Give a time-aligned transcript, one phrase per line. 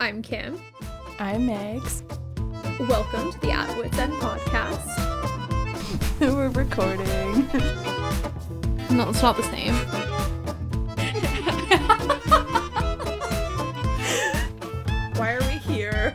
[0.00, 0.60] I'm Kim.
[1.18, 2.02] I'm Megs.
[2.88, 4.86] Welcome to the At Wits End podcast.
[6.20, 7.48] We're recording.
[8.88, 9.74] No, it's not the same.
[15.16, 16.12] Why are we here?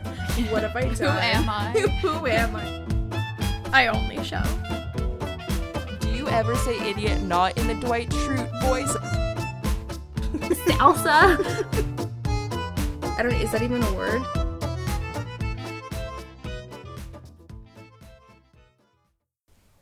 [0.50, 0.94] What have I done?
[0.96, 1.70] Who am I?
[2.00, 2.82] Who am I?
[3.72, 4.42] I only show.
[6.00, 8.92] Do you ever say idiot not in the Dwight Schrute voice?
[10.66, 11.38] Salsa.
[13.14, 13.32] I don't.
[13.32, 14.22] know, Is that even a word?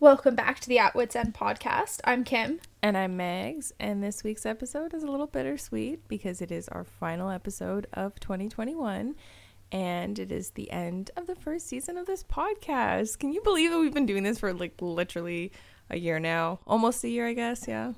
[0.00, 2.00] Welcome back to the At Wits End podcast.
[2.04, 2.58] I'm Kim.
[2.82, 6.84] And I'm Megs, and this week's episode is a little bittersweet because it is our
[6.84, 9.14] final episode of 2021
[9.72, 13.18] and it is the end of the first season of this podcast.
[13.20, 15.52] Can you believe that we've been doing this for like literally
[15.88, 16.58] a year now?
[16.66, 17.92] Almost a year, I guess, yeah.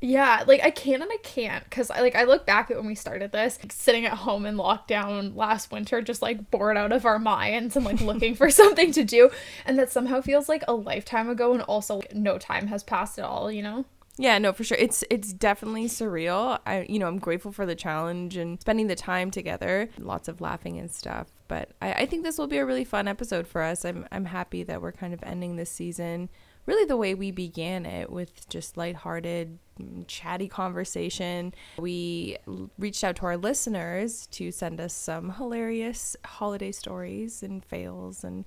[0.00, 2.86] Yeah, like I can and I can't because I like I look back at when
[2.86, 6.92] we started this, like, sitting at home in lockdown last winter, just like bored out
[6.92, 9.30] of our minds and like looking for something to do,
[9.64, 13.18] and that somehow feels like a lifetime ago, and also like, no time has passed
[13.18, 13.86] at all, you know.
[14.18, 14.78] Yeah, no, for sure.
[14.78, 16.58] It's it's definitely surreal.
[16.66, 19.88] I you know, I'm grateful for the challenge and spending the time together.
[19.98, 21.28] Lots of laughing and stuff.
[21.48, 23.84] But I, I think this will be a really fun episode for us.
[23.84, 26.28] I'm I'm happy that we're kind of ending this season
[26.66, 31.54] really the way we began it with just lighthearted, mm, chatty conversation.
[31.78, 32.36] We
[32.78, 38.44] reached out to our listeners to send us some hilarious holiday stories and fails and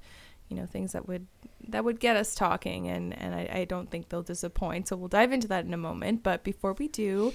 [0.50, 1.28] you know things that would
[1.68, 2.88] that would get us talking.
[2.88, 4.88] And and I, I don't think they'll disappoint.
[4.88, 6.24] So we'll dive into that in a moment.
[6.24, 7.34] But before we do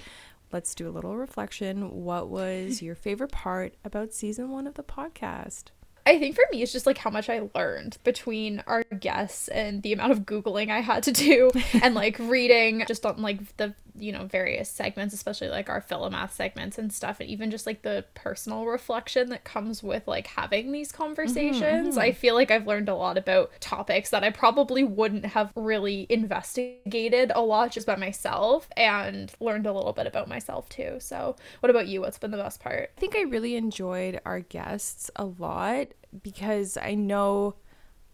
[0.55, 2.05] let's do a little reflection.
[2.05, 5.65] What was your favorite part about season one of the podcast
[6.07, 9.83] I think for me, it's just like how much I learned between our guests and
[9.83, 11.51] the amount of Googling I had to do
[11.83, 16.33] and like reading just on like the, you know, various segments, especially like our Philomath
[16.33, 17.21] segments and stuff.
[17.21, 21.91] And even just like the personal reflection that comes with like having these conversations.
[21.91, 21.99] Mm-hmm.
[21.99, 26.07] I feel like I've learned a lot about topics that I probably wouldn't have really
[26.11, 30.97] investigated a lot just by myself and learned a little bit about myself too.
[30.99, 32.03] So, what about you?
[32.03, 32.91] What's been the best part?
[32.97, 35.89] I think I really enjoyed our guests a lot
[36.23, 37.57] because I know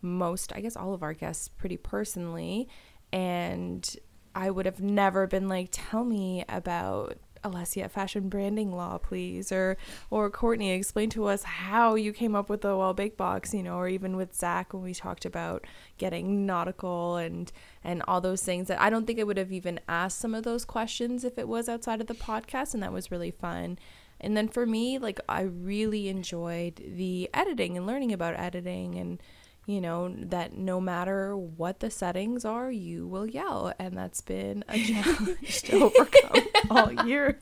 [0.03, 2.69] most, I guess all of our guests pretty personally.
[3.13, 3.97] And
[4.35, 9.77] I would have never been like, tell me about Alessia fashion branding law, please, or
[10.11, 13.63] or Courtney, explain to us how you came up with the well bake box, you
[13.63, 15.67] know, or even with Zach when we talked about
[15.99, 17.51] getting nautical and
[17.83, 20.45] and all those things that I don't think I would have even asked some of
[20.45, 23.79] those questions if it was outside of the podcast, and that was really fun.
[24.21, 29.23] And then for me, like I really enjoyed the editing and learning about editing and
[29.67, 34.65] you know that no matter what the settings are, you will yell and that's been
[34.69, 37.39] a challenge to overcome all year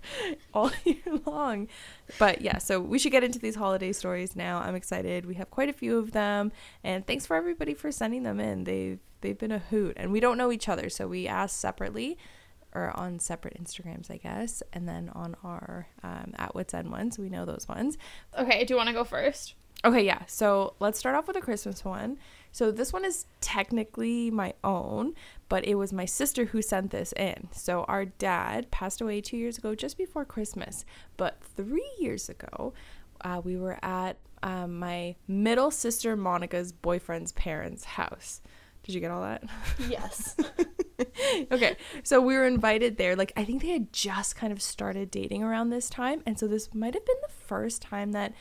[0.52, 1.68] all year long.
[2.18, 4.58] But yeah, so we should get into these holiday stories now.
[4.58, 5.26] I'm excited.
[5.26, 6.52] We have quite a few of them
[6.84, 8.64] and thanks for everybody for sending them in.
[8.64, 12.18] They've they've been a hoot and we don't know each other, so we asked separately
[12.74, 17.18] or on separate Instagrams, I guess, and then on our um, at Wits End ones.
[17.18, 17.98] We know those ones.
[18.38, 19.54] Okay, do you want to go first?
[19.84, 20.22] Okay, yeah.
[20.26, 22.18] So let's start off with a Christmas one.
[22.50, 25.14] So this one is technically my own,
[25.48, 27.48] but it was my sister who sent this in.
[27.52, 30.84] So our dad passed away two years ago, just before Christmas.
[31.16, 32.74] But three years ago,
[33.20, 38.40] uh, we were at um, my middle sister Monica's boyfriend's parents' house.
[38.88, 39.44] Did you get all that?
[39.86, 40.34] Yes.
[41.52, 41.76] okay.
[42.02, 43.14] So we were invited there.
[43.16, 46.22] Like, I think they had just kind of started dating around this time.
[46.24, 48.32] And so this might have been the first time that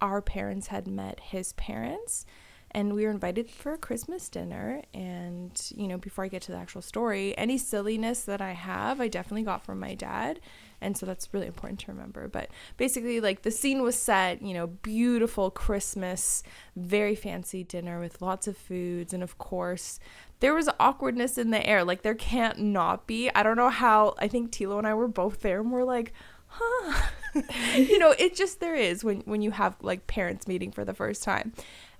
[0.00, 2.26] our parents had met his parents.
[2.72, 4.82] And we were invited for a Christmas dinner.
[4.92, 9.00] And, you know, before I get to the actual story, any silliness that I have,
[9.00, 10.40] I definitely got from my dad
[10.82, 12.28] and so that's really important to remember.
[12.28, 16.42] But basically like the scene was set you know beautiful christmas
[16.76, 19.12] very fancy dinner with lots of foods.
[19.12, 19.98] And of course
[20.40, 21.84] there was awkwardness in the air.
[21.84, 23.30] Like there can't not be.
[23.34, 26.12] I don't know how i think tilo and i were both there and we're like
[26.46, 27.08] huh?
[27.76, 30.94] You know it just there is when when you have like parents meeting for the
[30.94, 31.52] first time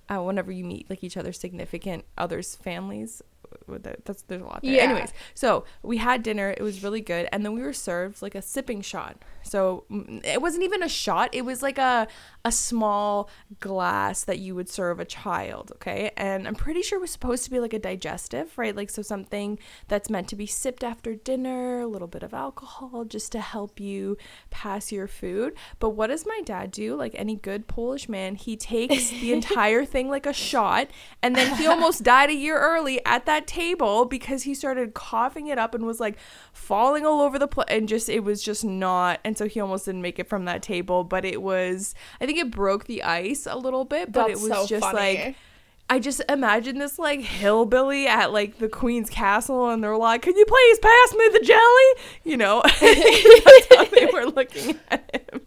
[0.09, 3.21] uh, whenever you meet like each other's significant others families
[4.03, 4.73] that's there's a lot there.
[4.73, 4.83] Yeah.
[4.83, 6.53] Anyways, so we had dinner.
[6.55, 9.23] It was really good, and then we were served like a sipping shot.
[9.43, 9.83] So
[10.23, 11.29] it wasn't even a shot.
[11.33, 12.07] It was like a
[12.45, 13.29] a small
[13.59, 15.71] glass that you would serve a child.
[15.75, 18.75] Okay, and I'm pretty sure it was supposed to be like a digestive, right?
[18.75, 23.05] Like so something that's meant to be sipped after dinner, a little bit of alcohol
[23.05, 24.17] just to help you
[24.49, 25.53] pass your food.
[25.79, 26.95] But what does my dad do?
[26.95, 30.87] Like any good Polish man, he takes the entire thing like a shot,
[31.21, 34.93] and then he almost died a year early at that that table because he started
[34.93, 36.17] coughing it up and was like
[36.51, 39.85] falling all over the place and just it was just not and so he almost
[39.85, 43.45] didn't make it from that table but it was i think it broke the ice
[43.49, 45.17] a little bit but That's it was so just funny.
[45.17, 45.35] like
[45.93, 50.35] I just imagine this like hillbilly at like the Queen's Castle, and they're like, "Can
[50.35, 51.93] you please pass me the jelly?"
[52.23, 55.41] You know, that's how they were looking at him.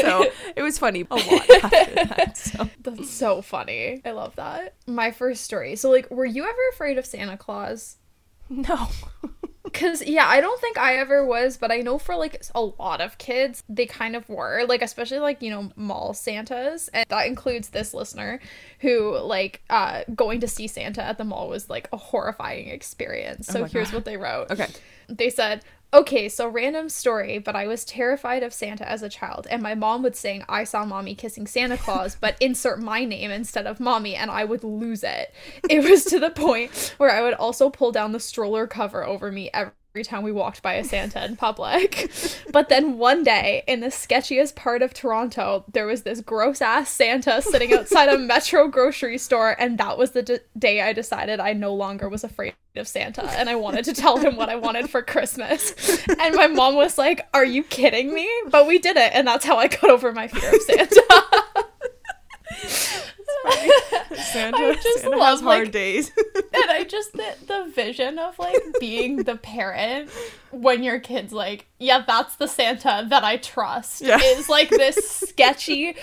[0.00, 2.38] So it was funny a lot after that.
[2.38, 4.00] So That's so funny.
[4.02, 4.76] I love that.
[4.86, 5.76] My first story.
[5.76, 7.98] So, like, were you ever afraid of Santa Claus?
[8.48, 8.88] no,
[9.72, 13.00] Because, yeah, I don't think I ever was, but I know for like a lot
[13.00, 14.64] of kids, they kind of were.
[14.68, 16.88] Like, especially like, you know, mall Santas.
[16.88, 18.40] And that includes this listener
[18.80, 23.46] who, like, uh, going to see Santa at the mall was like a horrifying experience.
[23.46, 23.96] So, Oh here's God.
[23.98, 24.50] what they wrote.
[24.50, 24.68] okay,
[25.08, 25.62] They said,
[25.94, 29.74] Okay, so random story, but I was terrified of Santa as a child, and my
[29.74, 33.78] mom would sing, I saw mommy kissing Santa Claus, but insert my name instead of
[33.78, 35.34] mommy, and I would lose it.
[35.68, 39.30] It was to the point where I would also pull down the stroller cover over
[39.30, 42.10] me every time we walked by a Santa in public.
[42.50, 46.90] But then one day, in the sketchiest part of Toronto, there was this gross ass
[46.90, 51.40] Santa sitting outside a Metro grocery store, and that was the d- day I decided
[51.40, 54.56] I no longer was afraid of Santa, and I wanted to tell him what I
[54.56, 55.74] wanted for Christmas.
[56.18, 58.28] And my mom was like, Are you kidding me?
[58.50, 61.02] But we did it, and that's how I got over my fear of Santa.
[64.14, 66.12] Santa, Santa love, has hard like- days.
[66.34, 70.10] and I just the, the vision of like being the parent
[70.50, 74.02] when your kid's like, yeah, that's the Santa that I trust.
[74.02, 74.18] Yeah.
[74.22, 74.96] Is like this
[75.28, 75.96] sketchy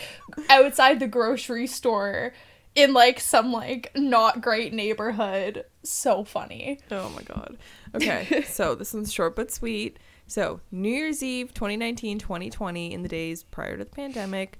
[0.49, 2.33] outside the grocery store
[2.75, 5.65] in like some like not great neighborhood.
[5.83, 6.79] So funny.
[6.91, 7.57] Oh my god.
[7.95, 9.99] Okay, so this one's short but sweet.
[10.27, 14.59] So, New Year's Eve 2019 2020, in the days prior to the pandemic,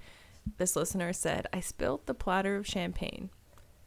[0.57, 3.29] this listener said, I spilled the platter of champagne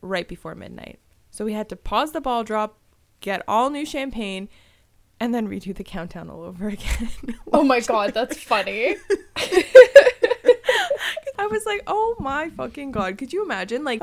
[0.02, 0.98] right before midnight.
[1.30, 2.78] So, we had to pause the ball drop,
[3.20, 4.48] get all new champagne,
[5.18, 7.08] and then redo the countdown all over again.
[7.52, 8.96] Oh my god, that's funny.
[11.42, 13.18] I was like, oh my fucking god.
[13.18, 13.82] Could you imagine?
[13.84, 14.00] Like,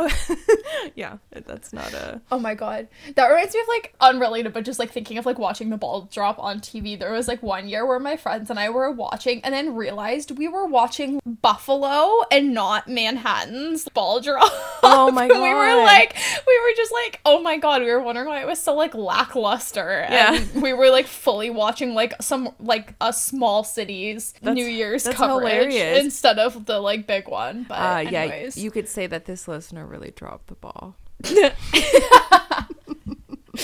[0.95, 2.21] yeah, that's not a.
[2.31, 2.87] Oh my god.
[3.15, 6.09] That reminds me of like unrelated, but just like thinking of like watching the ball
[6.11, 6.99] drop on TV.
[6.99, 10.37] There was like one year where my friends and I were watching and then realized
[10.37, 14.51] we were watching Buffalo and not Manhattan's ball drop.
[14.83, 16.15] Oh my god, we were like,
[16.45, 18.93] we were just like, oh my god, we were wondering why it was so like
[18.93, 20.05] lackluster.
[20.09, 20.33] Yeah.
[20.35, 25.07] And we were like fully watching like some like a small city's That's- New Year's
[25.07, 26.03] coverage hilarious.
[26.03, 27.65] instead of the like big one.
[27.67, 28.57] But Uh, yeah, anyways.
[28.57, 30.95] you could say that this listener really dropped the ball.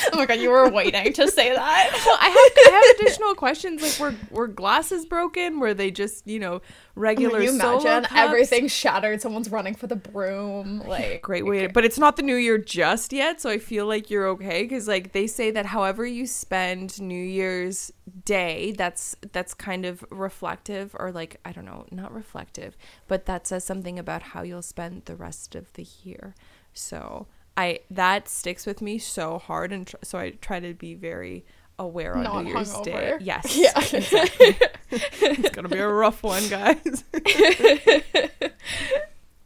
[0.14, 1.90] oh my god, you were waiting to say that.
[2.06, 3.82] well, I have, I have additional questions.
[3.82, 5.60] Like, were were glasses broken?
[5.60, 6.62] Were they just you know oh
[6.96, 7.40] regular?
[7.40, 8.14] Can you imagine cups?
[8.16, 9.22] everything shattered?
[9.22, 10.84] Someone's running for the broom.
[10.96, 13.88] Like Great way, to, but it's not the new year just yet, so I feel
[13.88, 17.92] like you're okay because like they say that however you spend New Year's
[18.24, 22.78] Day, that's that's kind of reflective or like I don't know, not reflective,
[23.08, 26.36] but that says something about how you'll spend the rest of the year.
[26.74, 27.28] So
[27.58, 31.46] I that sticks with me so hard, and tr- so I try to be very
[31.80, 33.18] aware on Not New Year's Day.
[33.22, 33.72] Yes, Yeah.
[33.98, 34.58] exactly.
[34.92, 37.04] it's gonna be a rough one, guys.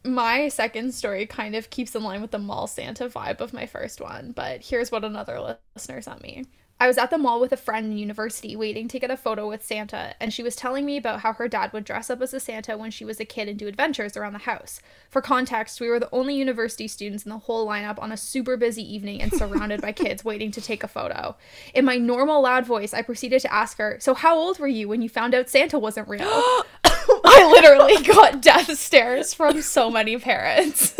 [0.04, 3.66] my second story kind of keeps in line with the mall Santa vibe of my
[3.66, 6.46] first one, but here's what another listener sent me.
[6.82, 9.50] I was at the mall with a friend in university waiting to get a photo
[9.50, 12.34] with Santa, and she was telling me about how her dad would dress up as
[12.34, 14.80] a Santa when she was a kid and do adventures around the house.
[15.10, 18.56] For context, we were the only university students in the whole lineup on a super
[18.56, 21.36] busy evening and surrounded by kids waiting to take a photo.
[21.74, 24.88] In my normal loud voice, I proceeded to ask her, So, how old were you
[24.88, 26.24] when you found out Santa wasn't real?
[27.26, 30.96] I literally got death stares from so many parents.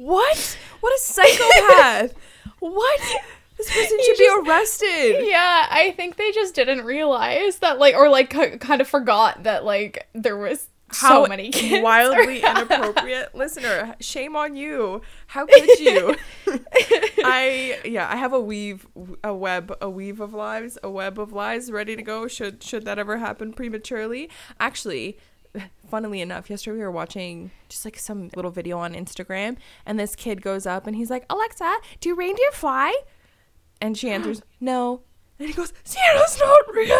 [0.00, 0.58] What?
[0.80, 2.14] What a psychopath!
[2.58, 3.00] what?
[3.60, 5.26] This person should be arrested.
[5.26, 9.42] yeah, I think they just didn't realize that, like, or like k- kind of forgot
[9.42, 11.82] that, like, there was How so many kids.
[11.84, 13.94] wildly inappropriate listener.
[14.00, 15.02] Shame on you.
[15.28, 16.16] How could you?
[17.24, 18.86] I yeah, I have a weave,
[19.22, 22.26] a web, a weave of lies, a web of lies ready to go.
[22.28, 24.30] Should should that ever happen prematurely?
[24.58, 25.18] Actually.
[25.90, 30.14] Funnily enough, yesterday we were watching just like some little video on Instagram, and this
[30.14, 32.94] kid goes up and he's like, Alexa, do reindeer fly?
[33.80, 35.02] And she answers, No.
[35.38, 36.98] And he goes, Santa's not real.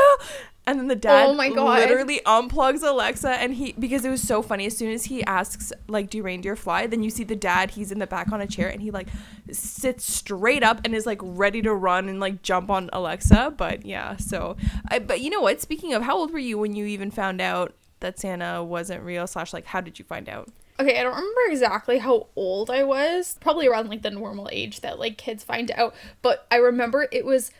[0.66, 1.80] And then the oh dad Oh my God.
[1.80, 4.66] literally unplugs Alexa and he because it was so funny.
[4.66, 7.72] As soon as he asks like, "Do reindeer fly?" Then you see the dad.
[7.72, 9.08] He's in the back on a chair and he like
[9.50, 13.54] sits straight up and is like ready to run and like jump on Alexa.
[13.56, 14.56] But yeah, so
[14.88, 15.60] I, but you know what?
[15.60, 19.26] Speaking of, how old were you when you even found out that Santa wasn't real?
[19.26, 20.48] Slash, like, how did you find out?
[20.80, 23.36] Okay, I don't remember exactly how old I was.
[23.40, 25.94] Probably around like the normal age that like kids find out.
[26.22, 27.50] But I remember it was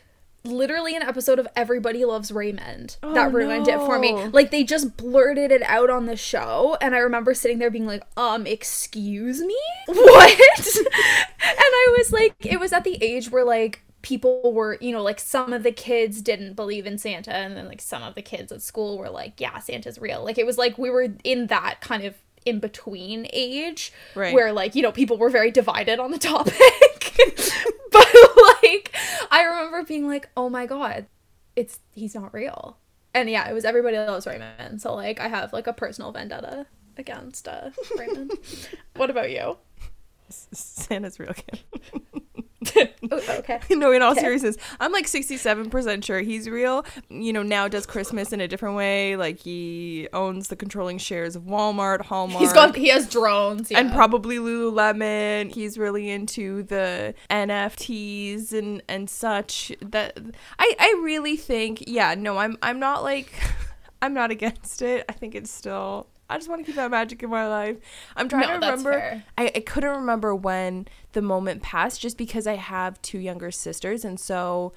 [0.43, 4.13] literally an episode of Everybody Loves Raymond Oh, that ruined it for me.
[4.13, 7.85] Like they just blurted it out on the show and I remember sitting there being
[7.85, 9.57] like, "Um, excuse me?
[9.87, 10.87] What?" and
[11.43, 15.19] I was like, it was at the age where like people were, you know, like
[15.19, 18.51] some of the kids didn't believe in Santa and then like some of the kids
[18.51, 21.81] at school were like, "Yeah, Santa's real." Like it was like we were in that
[21.81, 24.33] kind of in between age Right.
[24.33, 26.53] where like you know people were very divided on the topic.
[27.91, 28.07] But
[28.63, 28.95] like
[29.31, 31.07] i remember being like oh my god
[31.57, 32.77] it's he's not real.
[33.13, 34.81] And yeah it was everybody loves raymond.
[34.81, 36.65] So like i have like a personal vendetta
[36.97, 38.31] against uh raymond.
[38.95, 39.57] What about you?
[40.29, 41.59] Santa's real kid.
[43.11, 44.21] oh, okay no, in all Okay.
[44.21, 46.85] seriousness, I'm like 67% sure he's real.
[47.09, 49.15] You know, now does Christmas in a different way.
[49.15, 52.41] Like he owns the controlling shares of Walmart, Hallmark.
[52.41, 53.79] he's got he has drones yeah.
[53.79, 55.51] and probably Lululemon.
[55.53, 59.71] He's really into the NFTs and and such.
[59.81, 60.17] That
[60.59, 63.31] I I really think yeah no I'm I'm not like
[64.01, 65.05] I'm not against it.
[65.07, 66.07] I think it's still.
[66.31, 67.77] I just want to keep that magic in my life.
[68.15, 69.23] I'm trying No, to remember.
[69.37, 74.05] I, I couldn't remember when the moment passed just because I have two younger sisters.
[74.05, 74.73] And so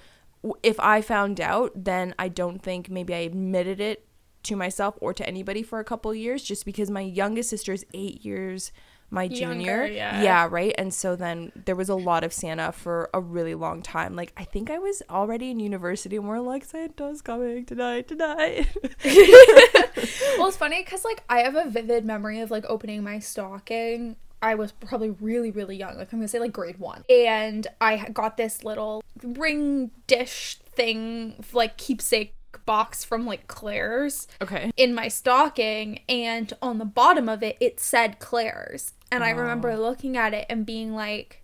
[0.63, 4.07] if I found out, then I don't think maybe I admitted it
[4.45, 7.87] to myself or to anybody for a couple years just because my youngest sister is
[7.95, 8.73] eight years
[9.11, 9.83] my junior.
[9.83, 10.23] Younger, yeah.
[10.23, 10.75] yeah, right.
[10.77, 14.17] And so then there was a lot of Santa for a really long time.
[14.17, 18.69] Like I think I was already in university and we're like, Santa's coming tonight, tonight.
[20.39, 24.17] well it's funny because like i have a vivid memory of like opening my stocking
[24.43, 28.09] i was probably really really young like i'm gonna say like grade one and i
[28.11, 32.35] got this little ring dish thing like keepsake
[32.67, 34.71] box from like claire's okay.
[34.77, 39.37] in my stocking and on the bottom of it it said claire's and i Oh.
[39.37, 41.43] remember looking at it and being like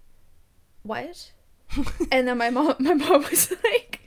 [0.83, 1.33] what
[2.11, 4.01] and then my mom my mom was like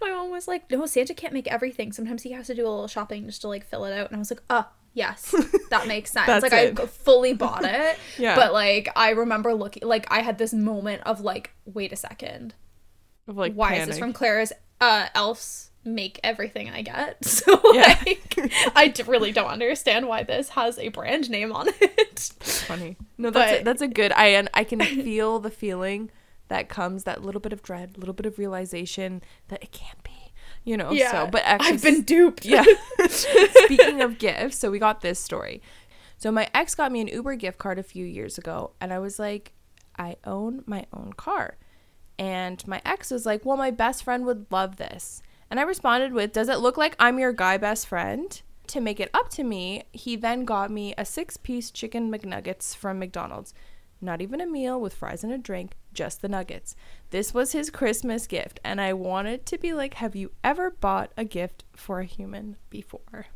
[0.00, 2.70] my mom was like no santa can't make everything sometimes he has to do a
[2.70, 5.34] little shopping just to like fill it out and i was like oh yes
[5.70, 6.80] that makes sense That's like it.
[6.80, 8.34] i fully bought it Yeah.
[8.36, 12.54] but like i remember looking like i had this moment of like wait a second
[13.28, 14.52] Of like why is this from Claire's?
[14.80, 17.18] Uh, elves make everything I get.
[17.24, 17.98] So Yeah.
[18.06, 18.38] like,
[18.76, 22.18] I d- really don't understand why this has a brand name on it.
[22.40, 22.96] funny.
[23.18, 24.12] No, that's a, that's a good.
[24.12, 26.10] I and I can feel the feeling
[26.48, 30.10] that comes, that little bit of dread, little bit of realization that it can't be.
[30.64, 30.90] You know.
[30.92, 32.44] yeah, So, but actually, I've been duped.
[32.44, 32.64] yeah.
[33.08, 35.62] Speaking of gifts, so we got this story.
[36.18, 38.98] So my ex got me an Uber gift card a few years ago, and I
[38.98, 39.52] was like,
[39.98, 41.56] I own my own car.
[42.20, 45.22] And my ex was like, Well, my best friend would love this.
[45.50, 48.40] And I responded with, Does it look like I'm your guy best friend?
[48.66, 52.76] To make it up to me, he then got me a six piece chicken McNuggets
[52.76, 53.54] from McDonald's.
[54.02, 56.76] Not even a meal with fries and a drink, just the nuggets.
[57.08, 61.12] This was his Christmas gift, and I wanted to be like, Have you ever bought
[61.16, 63.28] a gift for a human before?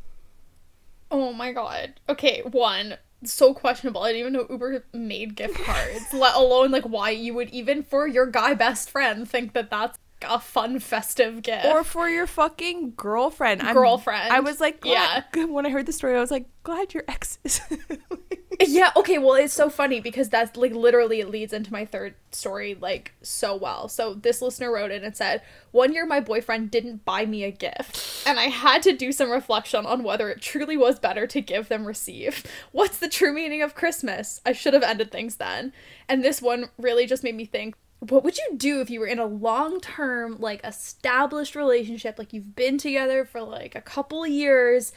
[1.11, 2.01] Oh my god.
[2.07, 2.99] Okay, one.
[3.27, 4.03] So questionable.
[4.03, 7.83] I didn't even know Uber made gift cards, let alone like why you would even
[7.83, 11.67] for your guy best friend think that that's a fun festive gift.
[11.67, 13.63] Or for your fucking girlfriend.
[13.63, 14.33] I'm- Girlfriend.
[14.33, 17.39] I was like, glad, when I heard the story, I was like, glad your ex
[17.45, 17.61] is.
[18.61, 22.15] yeah, okay, well, it's so funny because that's like literally it leads into my third
[22.31, 23.89] story like so well.
[23.89, 27.51] So this listener wrote in and said, One year my boyfriend didn't buy me a
[27.51, 31.41] gift, and I had to do some reflection on whether it truly was better to
[31.41, 32.45] give than receive.
[32.73, 34.41] What's the true meaning of Christmas?
[34.47, 35.73] I should have ended things then.
[36.09, 37.75] And this one really just made me think.
[38.01, 42.33] What would you do if you were in a long term, like established relationship, like
[42.33, 44.93] you've been together for like a couple years,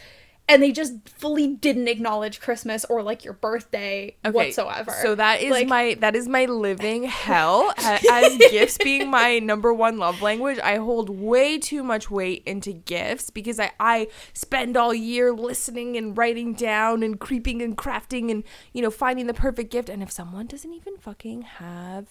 [0.49, 4.93] and they just fully didn't acknowledge Christmas or like your birthday whatsoever.
[5.01, 9.73] So that is Like- my that is my living hell as gifts being my number
[9.73, 10.59] one love language.
[10.59, 15.95] I hold way too much weight into gifts because I I spend all year listening
[15.95, 20.01] and writing down and creeping and crafting and you know finding the perfect gift and
[20.03, 22.07] if someone doesn't even fucking have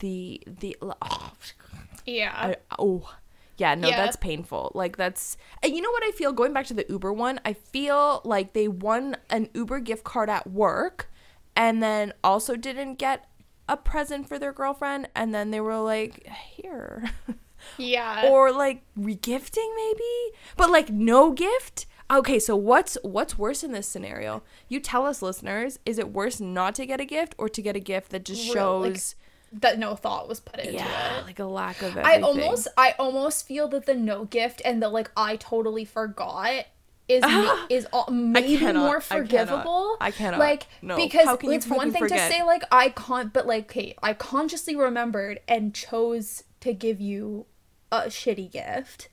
[0.00, 1.32] the the oh,
[2.06, 2.32] Yeah.
[2.34, 3.14] I, oh
[3.56, 3.96] yeah no Yeah.
[3.98, 7.12] that's painful like that's and you know what i feel going back to the uber
[7.12, 11.10] one i feel like they won an uber gift card at work
[11.54, 13.28] and then also didn't get
[13.68, 17.10] a present for their girlfriend and then they were like here
[17.78, 18.26] yeah.
[18.28, 23.86] or like regifting maybe but like no gift okay so what's what's worse in this
[23.86, 27.60] scenario you tell us listeners is it worse not to get a gift or to
[27.62, 29.14] get a gift that just shows
[29.52, 31.26] that no thought was put into yeah it.
[31.26, 34.88] like a lack of I almost I almost feel that the no gift and the
[34.88, 36.66] like I totally forgot
[37.08, 37.66] is Ah!
[37.68, 39.96] is all, maybe cannot, more I cannot, forgivable.
[40.00, 40.38] I cannot.
[40.38, 40.96] Like No.
[40.96, 42.30] because can it's one thing forget?
[42.30, 47.00] to say like I can't, but like okay, I consciously remembered and chose to give
[47.00, 47.46] you
[47.90, 49.08] a shitty gift,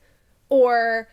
[0.48, 1.08] or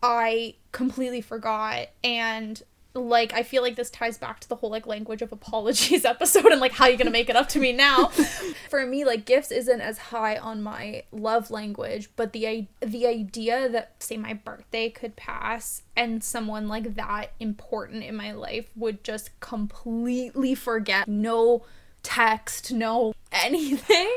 [0.00, 2.62] I completely forgot and
[3.06, 6.46] like I feel like this ties back to the whole like language of apologies episode
[6.46, 8.06] and like how you gonna make it up to me now.
[8.70, 13.68] For me, like gifts isn't as high on my love language, but the the idea
[13.68, 19.02] that say my birthday could pass and someone like that important in my life would
[19.02, 21.64] just completely forget no
[22.02, 24.10] text, no anything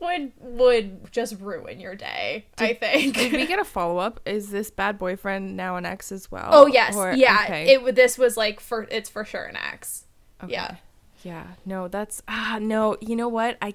[0.00, 3.14] would would just ruin your day, I think.
[3.16, 4.20] Did we get a follow up?
[4.26, 6.48] Is this bad boyfriend now an ex as well?
[6.52, 7.40] Oh yes, Or- yeah.
[7.44, 7.74] okay.
[7.74, 7.94] It.
[7.94, 10.04] This was like for it's for sure an ex.
[10.46, 10.76] Yeah.
[11.22, 12.96] Yeah, no, that's ah no.
[13.00, 13.56] You know what?
[13.60, 13.74] I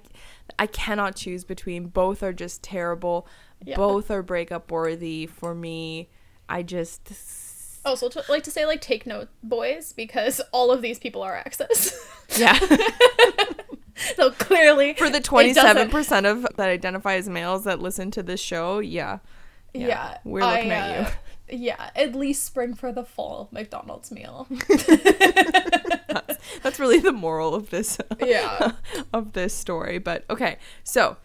[0.57, 3.27] I cannot choose between both are just terrible.
[3.63, 3.75] Yeah.
[3.75, 6.09] Both are breakup worthy for me.
[6.47, 7.11] I just
[7.83, 11.35] Also, to, like to say like take note, boys, because all of these people are
[11.35, 11.99] exes.
[12.37, 12.57] yeah.
[14.15, 17.79] so clearly, for the it twenty doesn't- seven percent of that identify as males that
[17.81, 19.19] listen to this show, yeah.
[19.73, 21.05] Yeah, we're looking I, at you.
[21.05, 21.11] uh,
[21.49, 24.47] Yeah, at least spring for the fall McDonald's meal.
[26.61, 28.73] That's really the moral of this Yeah.
[29.13, 29.97] of this story.
[29.97, 31.17] But okay, so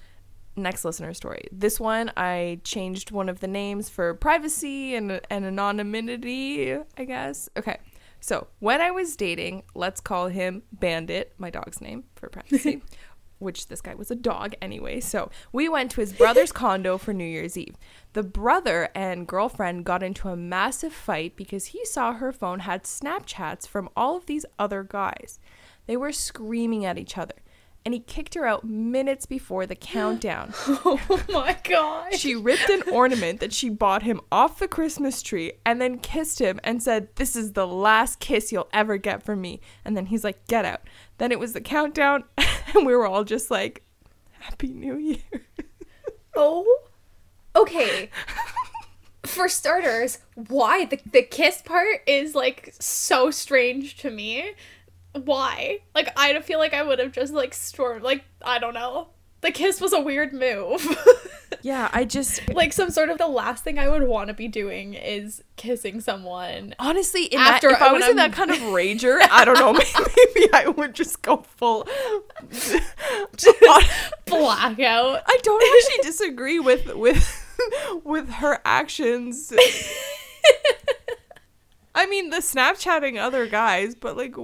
[0.56, 1.48] next listener story.
[1.52, 7.48] This one I changed one of the names for privacy and and anonymity, I guess.
[7.56, 7.78] Okay.
[8.20, 12.82] So, when I was dating, let's call him Bandit, my dog's name for privacy,
[13.38, 15.00] which this guy was a dog anyway.
[15.00, 17.76] So, we went to his brother's condo for New Year's Eve.
[18.14, 22.84] The brother and girlfriend got into a massive fight because he saw her phone had
[22.84, 25.38] Snapchats from all of these other guys.
[25.86, 27.34] They were screaming at each other,
[27.86, 30.52] and he kicked her out minutes before the countdown.
[30.66, 32.16] oh my gosh.
[32.18, 36.40] She ripped an ornament that she bought him off the Christmas tree and then kissed
[36.40, 39.60] him and said, This is the last kiss you'll ever get from me.
[39.84, 40.80] And then he's like, Get out.
[41.18, 42.24] Then it was the countdown,
[42.74, 43.84] and we were all just like,
[44.40, 45.42] Happy New Year.
[46.34, 46.80] Oh.
[47.54, 48.10] Okay.
[49.24, 54.54] For starters, why the the kiss part is like so strange to me.
[55.24, 55.78] Why?
[55.94, 59.08] Like I feel like I would have just like stormed like I don't know.
[59.42, 60.86] The kiss was a weird move.
[61.62, 62.48] Yeah, I just.
[62.52, 66.00] like some sort of the last thing I would want to be doing is kissing
[66.00, 66.74] someone.
[66.78, 69.58] Honestly, in After- that, if I was in I'm- that kind of rager, I don't
[69.58, 71.88] know, maybe I would just go full.
[74.26, 75.22] Blackout.
[75.26, 77.44] I don't actually disagree with with
[78.04, 79.52] with her actions.
[81.94, 84.34] I mean, the Snapchatting other guys, but like,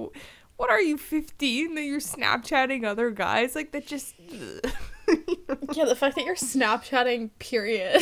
[0.57, 3.55] what are you, 15 that you're Snapchatting other guys?
[3.55, 4.15] Like, that just.
[5.73, 8.01] Yeah, the fact that you're Snapchatting, period.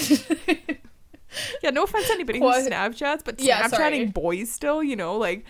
[1.64, 2.70] yeah, no offense to anybody who What?
[2.70, 4.06] Snapchats, but Yeah, Snapchatting sorry.
[4.06, 5.46] boys still, you know, like,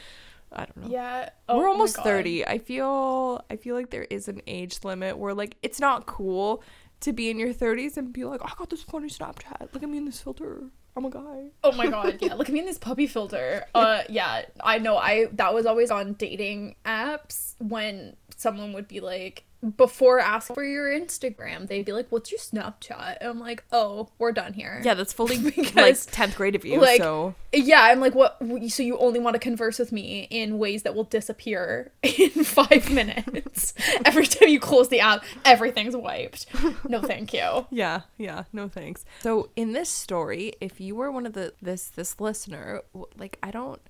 [0.51, 0.87] I don't know.
[0.89, 1.29] yeah.
[1.49, 2.45] Oh We're almost 30.
[2.47, 6.61] I feel I feel like there is an age limit where like it's not cool
[7.01, 9.73] to be in your 30s and be like, "I got this funny Snapchat.
[9.73, 10.63] Look at me in this filter.
[10.95, 12.33] I'm a guy." Oh my god, yeah.
[12.35, 13.65] Look at me in this puppy filter.
[13.75, 18.99] Uh yeah, I know I that was always on dating apps when someone would be
[18.99, 19.45] like
[19.77, 23.17] before asking for your Instagram, they'd be like, What's your Snapchat?
[23.21, 24.81] And I'm like, Oh, we're done here.
[24.83, 26.81] Yeah, that's fully like 10th grade of you.
[26.81, 28.41] like, so Yeah, I'm like, what?
[28.69, 32.91] So you only want to converse with me in ways that will disappear in five
[32.91, 33.75] minutes.
[34.03, 36.47] Every time you close the app, everything's wiped.
[36.89, 37.67] No, thank you.
[37.69, 39.05] yeah, yeah, no thanks.
[39.19, 42.81] So in this story, if you were one of the this this listener,
[43.17, 43.81] like I don't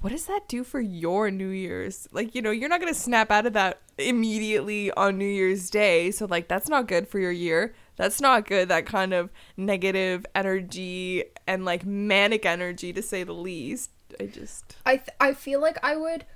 [0.00, 2.06] what does that do for your New Year's?
[2.12, 5.70] Like, you know, you're not going to snap out of that immediately on New Year's
[5.70, 6.10] Day.
[6.10, 7.74] So, like, that's not good for your year.
[7.96, 8.68] That's not good.
[8.68, 13.90] That kind of negative energy and, like, manic energy, to say the least.
[14.20, 14.76] I just.
[14.84, 16.26] I th- I feel like I would,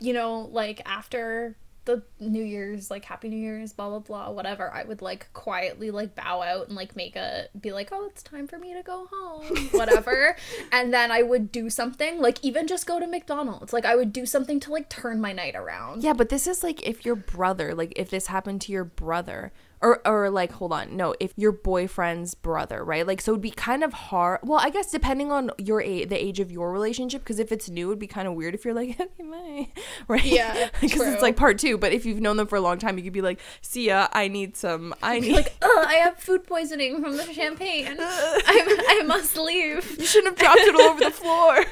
[0.00, 4.72] you know, like after the New Year's, like Happy New Year's, blah blah blah, whatever.
[4.72, 8.22] I would like quietly like bow out and like make a be like, oh, it's
[8.22, 10.36] time for me to go home, whatever.
[10.70, 13.72] and then I would do something like even just go to McDonald's.
[13.72, 16.02] Like I would do something to like turn my night around.
[16.02, 19.52] Yeah, but this is like if your brother, like, if this happened to your brother.
[19.84, 23.50] Or, or like hold on no if your boyfriend's brother right like so it'd be
[23.50, 27.20] kind of hard well i guess depending on your age the age of your relationship
[27.22, 29.68] because if it's new it'd be kind of weird if you're like okay bye
[30.08, 32.78] right Yeah, because it's like part two but if you've known them for a long
[32.78, 35.94] time you could be like see ya i need some i need Like, oh, I
[35.94, 37.88] have food poisoning from the champagne.
[37.88, 39.98] I'm, I must leave.
[39.98, 41.64] you shouldn't have dropped it all over the floor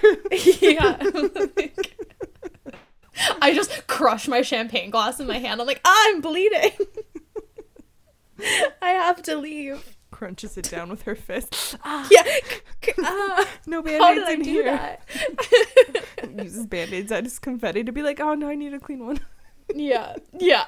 [0.61, 1.77] yeah.
[3.41, 5.61] I just crush my champagne glass in my hand.
[5.61, 6.71] I'm like, I'm bleeding.
[8.83, 9.97] I have to leave.
[10.11, 11.77] crunches it down with her fist
[12.11, 12.23] Yeah.
[13.03, 14.65] Ah, no band-aids How did I in here.
[14.65, 15.01] that?
[16.43, 19.21] Uses band-aids as confetti to be like, oh no, I need a clean one.
[19.75, 20.17] yeah.
[20.39, 20.65] Yeah.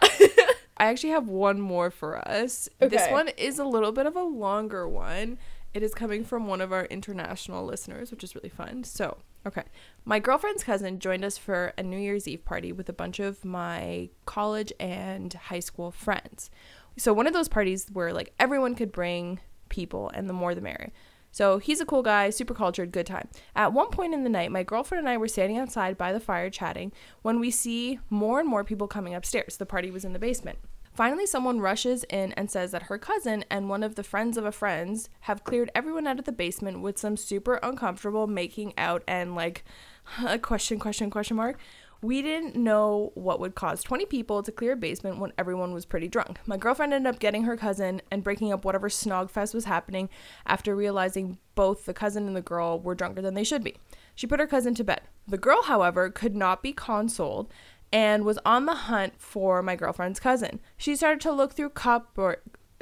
[0.77, 2.69] I actually have one more for us.
[2.81, 2.97] Okay.
[2.97, 5.39] This one is a little bit of a longer one.
[5.75, 8.85] It is coming from one of our international listeners, which is really fun.
[8.85, 9.65] So, okay.
[10.05, 13.45] My girlfriend's cousin joined us for a New Year's Eve party with a bunch of
[13.45, 16.51] my college and high school friends.
[16.97, 20.61] So, one of those parties where like everyone could bring people, and the more the
[20.61, 20.93] merrier.
[21.35, 23.29] So he's a cool guy, super cultured, good time.
[23.57, 26.21] At one point in the night, my girlfriend and I were standing outside by the
[26.21, 29.57] fire chatting when we see more and more people coming upstairs.
[29.57, 30.59] The party was in the basement.
[30.93, 34.45] Finally, someone rushes in and says that her cousin and one of the friends of
[34.45, 39.03] a friend's have cleared everyone out of the basement with some super uncomfortable making out
[39.09, 39.65] and like
[40.27, 41.59] a question, question, question mark.
[42.03, 45.87] We didn't know what would cause 20 people to clear a basement when everyone was
[45.87, 46.41] pretty drunk.
[46.47, 50.09] My girlfriend ended up getting her cousin and breaking up whatever snog fest was happening
[50.45, 53.77] after realizing both the cousin and the girl were drunker than they should be.
[54.17, 55.03] She put her cousin to bed.
[55.29, 57.53] The girl, however, could not be consoled
[57.93, 60.59] and was on the hunt for my girlfriend's cousin.
[60.77, 62.38] She started to look through cup or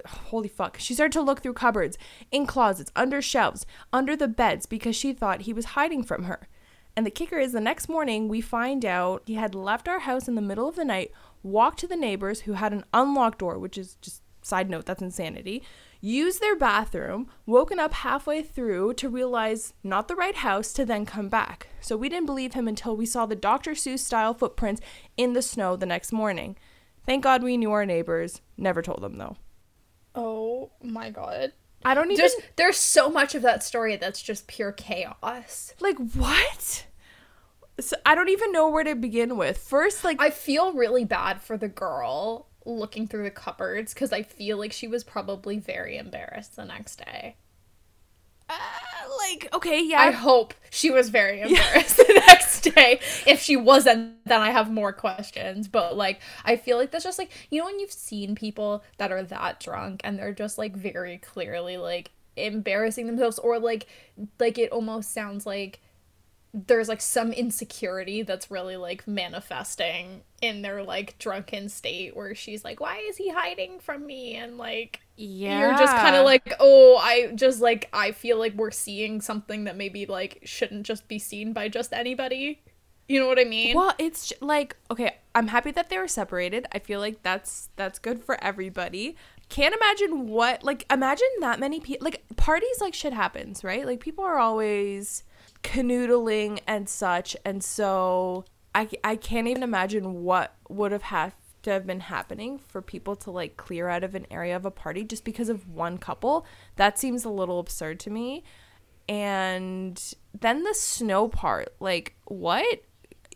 [0.06, 0.78] holy fuck.
[0.78, 1.98] She started to look through cupboards,
[2.30, 6.48] in closets, under shelves, under the beds because she thought he was hiding from her.
[6.96, 10.29] And the kicker is the next morning we find out he had left our house
[10.29, 13.59] in the middle of the night, walked to the neighbors who had an unlocked door,
[13.59, 15.62] which is just side note, that's insanity.
[16.00, 21.05] Used their bathroom, woken up halfway through to realize not the right house to then
[21.05, 21.68] come back.
[21.81, 23.72] So we didn't believe him until we saw the Dr.
[23.72, 24.81] Seuss style footprints
[25.16, 26.57] in the snow the next morning.
[27.07, 28.40] Thank God we knew our neighbors.
[28.57, 29.37] Never told them though.
[30.14, 31.53] Oh my god.
[31.84, 35.74] I don't even There's there's so much of that story that's just pure chaos.
[35.80, 36.86] like what?
[37.78, 39.56] So I don't even know where to begin with.
[39.56, 44.22] First, like I feel really bad for the girl looking through the cupboards because I
[44.22, 47.36] feel like she was probably very embarrassed the next day.
[48.50, 50.00] Uh, like okay, yeah.
[50.00, 53.00] I hope she was very embarrassed the next day.
[53.26, 55.68] If she wasn't, then I have more questions.
[55.68, 59.12] But like, I feel like that's just like you know when you've seen people that
[59.12, 63.86] are that drunk and they're just like very clearly like embarrassing themselves, or like
[64.38, 65.80] like it almost sounds like
[66.52, 72.64] there's like some insecurity that's really like manifesting in their like drunken state where she's
[72.64, 75.60] like why is he hiding from me and like yeah.
[75.60, 79.64] you're just kind of like oh i just like i feel like we're seeing something
[79.64, 82.60] that maybe like shouldn't just be seen by just anybody
[83.06, 86.66] you know what i mean Well, it's like okay, I'm happy that they were separated.
[86.72, 89.16] I feel like that's that's good for everybody.
[89.50, 93.84] Can't imagine what like imagine that many people like parties like shit happens, right?
[93.84, 95.24] Like people are always
[95.62, 101.32] canoodling and such, and so I I can't even imagine what would have had
[101.62, 104.70] to have been happening for people to like clear out of an area of a
[104.70, 106.46] party just because of one couple.
[106.76, 108.44] That seems a little absurd to me.
[109.08, 110.00] And
[110.38, 112.82] then the snow part, like what?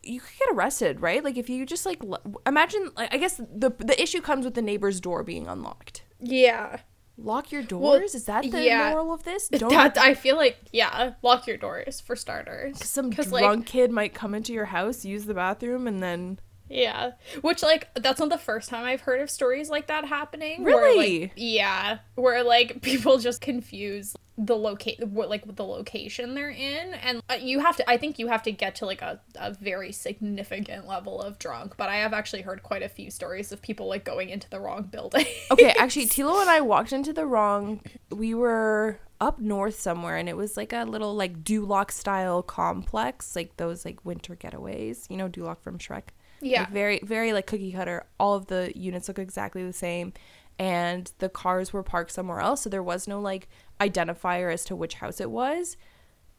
[0.06, 1.24] you could get arrested, right?
[1.24, 2.02] Like if you just like
[2.46, 6.03] imagine, I guess the the issue comes with the neighbor's door being unlocked.
[6.24, 6.78] Yeah
[7.16, 8.16] Lock your Well, doors.
[8.16, 8.90] Is that the yeah.
[8.90, 9.48] moral of this?
[9.52, 13.92] Don't that i feel like yeah lock your doors for starters some drunk like, kid
[13.92, 17.12] might come into your house, use the bathroom, and then Yeah.
[17.42, 20.64] Which like that's not the first time I've heard of stories like that happening.
[20.64, 21.20] where, Really?
[21.22, 21.98] like, yeah.
[22.14, 27.34] Where like people just confuse the locate what like the location they're in and uh,
[27.40, 30.88] you have to I think you have to get to like a, a very significant
[30.88, 34.04] level of drunk but I have actually heard quite a few stories of people like
[34.04, 35.26] going into the wrong building.
[35.50, 37.80] okay, actually, Tilo and I walked into the wrong.
[38.10, 43.36] We were up north somewhere, and it was like a little like Duloc style complex,
[43.36, 45.08] like those like winter getaways.
[45.10, 46.08] You know, Duloc from Shrek.
[46.44, 46.60] Yeah.
[46.60, 48.04] Like, very very like cookie cutter.
[48.20, 50.12] All of the units look exactly the same,
[50.58, 53.48] and the cars were parked somewhere else, so there was no like
[53.80, 55.76] identifier as to which house it was.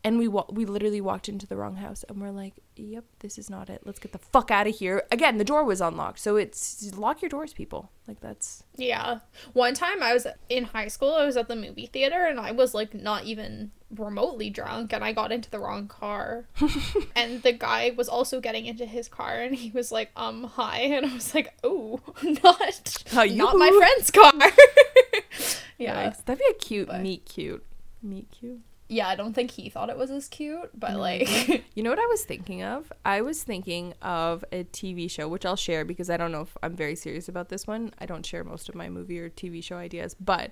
[0.05, 3.37] And we wa- we literally walked into the wrong house, and we're like, "Yep, this
[3.39, 3.81] is not it.
[3.85, 7.21] Let's get the fuck out of here." Again, the door was unlocked, so it's lock
[7.23, 7.89] your doors, people.
[8.07, 9.19] Like that's Yeah.
[9.53, 12.51] One time I was in high school, I was at the movie theater and I
[12.51, 16.45] was like not even remotely drunk and I got into the wrong car.
[17.15, 20.81] and the guy was also getting into his car and he was like, um, hi.
[20.81, 21.99] And I was like, oh,
[22.43, 24.33] not, not my friend's car.
[25.79, 26.09] yeah.
[26.11, 26.25] Yikes.
[26.25, 27.65] That'd be a cute But- meet cute.
[28.03, 28.59] Meet cute.
[28.87, 30.99] Yeah, I don't think he thought it was as cute, but Mm.
[30.99, 32.91] like, You know what I was thinking of?
[33.03, 36.55] I was thinking of a TV show, which I'll share because I don't know if
[36.61, 37.93] I'm very serious about this one.
[37.99, 40.51] I don't share most of my movie or TV show ideas, but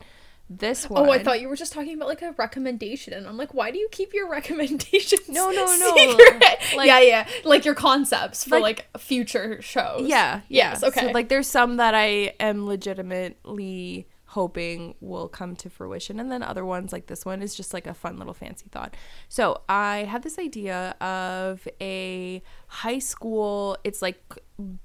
[0.49, 1.07] this one.
[1.07, 3.13] oh, I thought you were just talking about like a recommendation.
[3.13, 5.29] And I'm like, why do you keep your recommendations?
[5.29, 5.95] No, no, no.
[6.75, 7.27] Like- yeah, yeah.
[7.45, 10.07] Like your concepts for Like- like, future shows.
[10.07, 10.41] Yeah.
[10.49, 10.87] Yes, yeah.
[10.89, 11.01] okay.
[11.01, 16.19] So like, there's some that I am legitimately hoping will come to fruition.
[16.19, 18.95] And then other ones like this one is just like a fun little fancy thought.
[19.29, 24.21] So I had this idea of a high school, it's like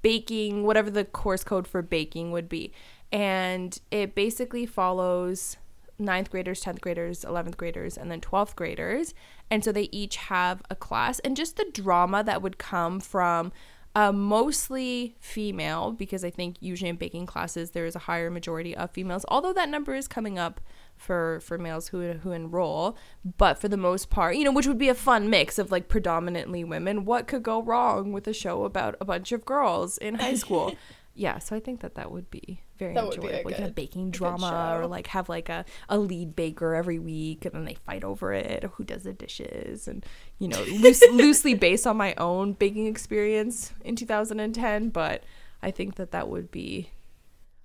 [0.03, 2.71] baking, whatever the course code for baking would be.
[3.11, 5.57] And it basically follows
[5.97, 9.15] ninth graders, 10th graders, 11th graders, and then 12th graders.
[9.49, 13.51] And so they each have a class and just the drama that would come from
[13.95, 18.75] uh, mostly female because I think usually in baking classes there is a higher majority
[18.75, 20.61] of females, although that number is coming up
[20.95, 22.97] for for males who who enroll.
[23.37, 25.87] But for the most part, you know, which would be a fun mix of like
[25.87, 27.05] predominantly women.
[27.05, 30.75] What could go wrong with a show about a bunch of girls in high school?
[31.15, 33.49] yeah, so I think that that would be very That would be enjoyable.
[33.49, 37.45] a like a baking drama, or like have like a, a lead baker every week,
[37.45, 40.03] and then they fight over it, who does the dishes, and
[40.39, 44.89] you know, loose, loosely based on my own baking experience in 2010.
[44.89, 45.23] But
[45.61, 46.89] I think that that would be.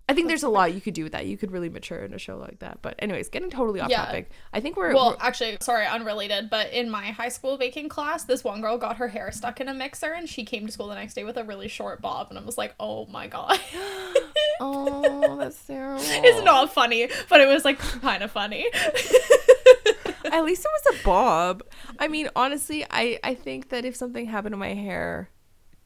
[0.06, 1.24] I think there's a lot you could do with that.
[1.24, 2.80] You could really mature in a show like that.
[2.82, 4.04] But anyways, getting totally off Yeah.
[4.04, 4.28] topic.
[4.52, 8.24] I think we're, Well, we're- actually, sorry, unrelated, but in my high school baking class,
[8.24, 10.88] this one girl got her hair stuck in a mixer and she came to school
[10.88, 13.58] the next day with a really short bob and I was like, "Oh my god."
[14.60, 16.02] oh, that's terrible.
[16.04, 18.66] it's not funny, but it was like kind of funny.
[20.32, 21.62] At least it was a bob.
[21.98, 25.28] I mean, honestly, I I think that if something happened to my hair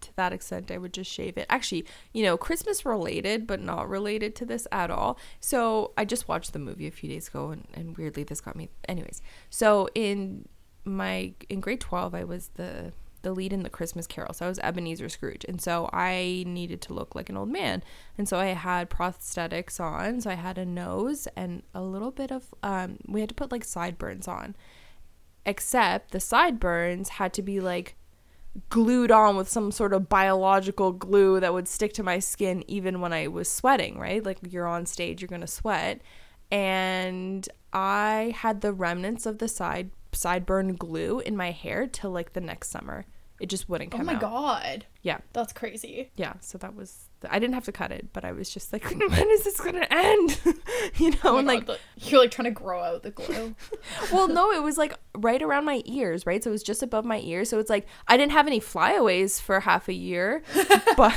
[0.00, 1.46] to that extent, I would just shave it.
[1.50, 5.18] Actually, you know, Christmas related, but not related to this at all.
[5.40, 8.56] So I just watched the movie a few days ago, and, and weirdly, this got
[8.56, 8.68] me.
[8.88, 10.48] Anyways, so in
[10.84, 14.32] my in grade twelve, I was the the lead in the Christmas Carol.
[14.32, 17.82] So I was Ebenezer Scrooge, and so I needed to look like an old man,
[18.16, 20.20] and so I had prosthetics on.
[20.20, 22.98] So I had a nose and a little bit of um.
[23.06, 24.56] We had to put like sideburns on,
[25.44, 27.96] except the sideburns had to be like
[28.70, 33.00] glued on with some sort of biological glue that would stick to my skin even
[33.00, 34.24] when I was sweating, right?
[34.24, 36.00] Like you're on stage, you're going to sweat.
[36.50, 39.90] And I had the remnants of the side
[40.22, 43.04] sideburn glue in my hair till like the next summer.
[43.40, 44.08] It just wouldn't oh come.
[44.08, 44.16] Out.
[44.16, 44.32] Oh my out.
[44.64, 44.86] god.
[45.02, 45.18] Yeah.
[45.32, 46.10] That's crazy.
[46.16, 48.84] Yeah, so that was I didn't have to cut it, but I was just like
[48.90, 50.40] when is this going to end?
[50.96, 53.54] you know, Oh and like the- you're like trying to grow out the glue.
[54.12, 56.42] well, no, it was like right around my ears, right?
[56.42, 57.48] So it was just above my ears.
[57.48, 60.42] So it's like I didn't have any flyaways for half a year,
[60.96, 61.14] but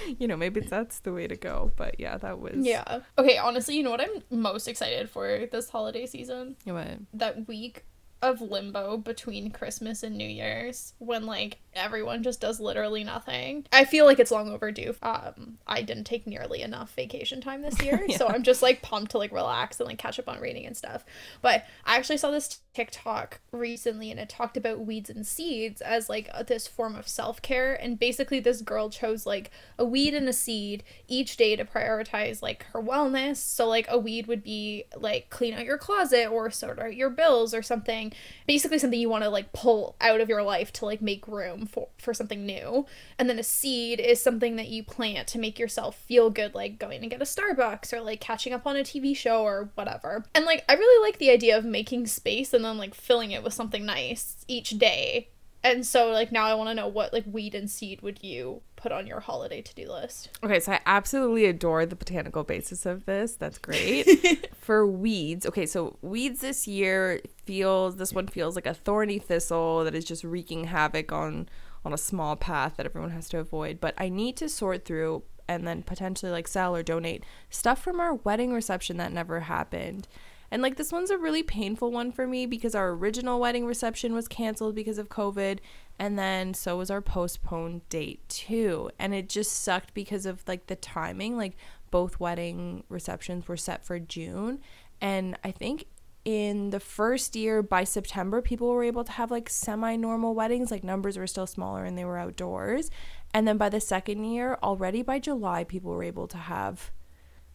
[0.18, 1.72] you know, maybe that's the way to go.
[1.76, 3.00] But yeah, that was yeah.
[3.18, 6.56] Okay, honestly, you know what I'm most excited for this holiday season?
[6.64, 6.98] What?
[7.14, 7.84] that week
[8.22, 13.66] of limbo between Christmas and New Year's when like everyone just does literally nothing.
[13.72, 14.94] I feel like it's long overdue.
[15.02, 19.10] Um I didn't take nearly enough vacation time this year, so I'm just like pumped
[19.10, 21.04] to like relax and like catch up on reading and stuff.
[21.42, 26.10] But I actually saw this TikTok recently and it talked about weeds and seeds as
[26.10, 30.32] like this form of self-care and basically this girl chose like a weed and a
[30.34, 33.36] seed each day to prioritize like her wellness.
[33.36, 37.08] So like a weed would be like clean out your closet or sort out your
[37.08, 38.12] bills or something.
[38.46, 41.64] Basically something you want to like pull out of your life to like make room
[41.64, 42.84] for for something new.
[43.18, 46.78] And then a seed is something that you plant to make yourself feel good like
[46.78, 50.26] going to get a Starbucks or like catching up on a TV show or whatever.
[50.34, 53.42] And like I really like the idea of making space and then like filling it
[53.42, 55.30] with something nice each day.
[55.62, 58.62] And so like now I want to know what like weed and seed would you
[58.76, 60.30] put on your holiday to-do list?
[60.44, 63.34] Okay, so I absolutely adore the botanical basis of this.
[63.34, 64.48] That's great.
[64.60, 69.82] For weeds, okay, so weeds this year feels this one feels like a thorny thistle
[69.84, 71.48] that is just wreaking havoc on
[71.84, 73.80] on a small path that everyone has to avoid.
[73.80, 78.00] But I need to sort through and then potentially like sell or donate stuff from
[78.00, 80.08] our wedding reception that never happened.
[80.50, 84.14] And like this one's a really painful one for me because our original wedding reception
[84.14, 85.58] was canceled because of COVID
[85.98, 88.90] and then so was our postponed date too.
[88.98, 91.36] And it just sucked because of like the timing.
[91.36, 91.56] Like
[91.90, 94.60] both wedding receptions were set for June
[95.00, 95.86] and I think
[96.24, 100.82] in the first year by September people were able to have like semi-normal weddings like
[100.82, 102.90] numbers were still smaller and they were outdoors
[103.32, 106.90] and then by the second year already by July people were able to have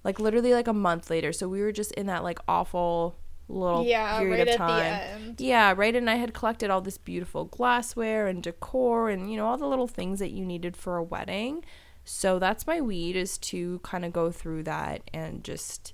[0.04, 3.16] like literally like a month later so we were just in that like awful
[3.48, 5.42] little Yeah, period right of at the time end.
[5.42, 9.46] yeah right and i had collected all this beautiful glassware and decor and you know
[9.48, 11.64] all the little things that you needed for a wedding
[12.06, 15.94] so that's my weed is to kind of go through that and just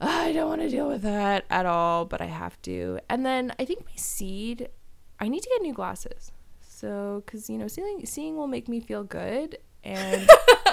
[0.00, 2.98] ah, I don't want to deal with that at all, but I have to.
[3.10, 4.70] And then I think my seed,
[5.18, 6.32] I need to get new glasses.
[6.66, 9.58] So, because, you know, seeing, seeing will make me feel good.
[9.82, 10.28] And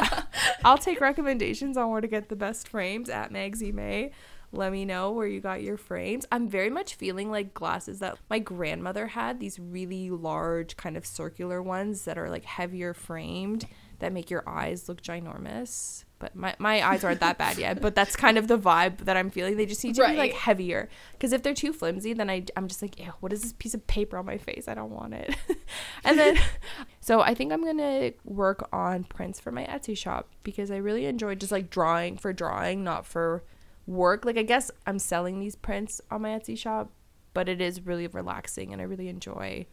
[0.65, 4.11] I'll take recommendations on where to get the best frames at Magsy May.
[4.51, 6.25] Let me know where you got your frames.
[6.31, 11.05] I'm very much feeling like glasses that my grandmother had, these really large, kind of
[11.05, 13.67] circular ones that are like heavier framed
[13.99, 16.05] that make your eyes look ginormous.
[16.19, 17.81] But my, my eyes aren't that bad yet.
[17.81, 19.57] But that's kind of the vibe that I'm feeling.
[19.57, 20.89] They just need to be like heavier.
[21.13, 23.73] Because if they're too flimsy, then I, I'm just like, ew, what is this piece
[23.73, 24.67] of paper on my face?
[24.67, 25.35] I don't want it.
[26.03, 26.37] and then,
[26.99, 30.77] so I think I'm going to work on prints for my Etsy shop because I
[30.77, 33.43] really enjoy just like drawing for drawing, not for
[33.85, 34.25] work.
[34.25, 36.91] Like, I guess I'm selling these prints on my Etsy shop,
[37.33, 39.67] but it is really relaxing and I really enjoy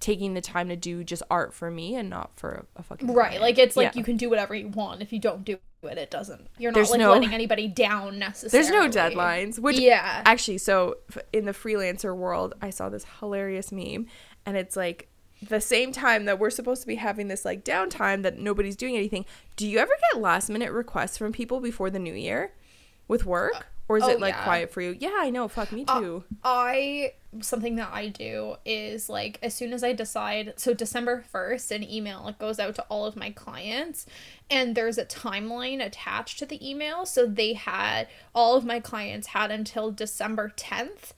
[0.00, 3.08] taking the time to do just art for me and not for a, a fucking
[3.08, 3.26] Right.
[3.28, 3.42] client.
[3.42, 3.98] Like it's like Yeah.
[3.98, 5.02] you can do whatever you want.
[5.02, 6.46] If you don't do it, it doesn't.
[6.58, 8.68] You're not There's like no- letting anybody down necessarily.
[8.70, 10.22] There's no deadlines, which yeah.
[10.24, 10.96] actually, so
[11.32, 14.06] in the freelancer world, I saw this hilarious meme,
[14.46, 15.08] and it's like
[15.48, 18.96] the same time that we're supposed to be having this like downtime that nobody's doing
[18.96, 19.24] anything.
[19.56, 22.52] Do you ever get last minute requests from people before the new year
[23.06, 24.44] with work, or is oh, it like yeah.
[24.44, 24.96] quiet for you?
[24.98, 25.48] Yeah, I know.
[25.48, 26.24] Fuck me Uh, too.
[26.44, 31.70] I something that I do is like as soon as I decide so December 1st
[31.72, 34.06] an email it goes out to all of my clients
[34.48, 39.28] and there's a timeline attached to the email so they had all of my clients
[39.28, 41.12] had until December 10th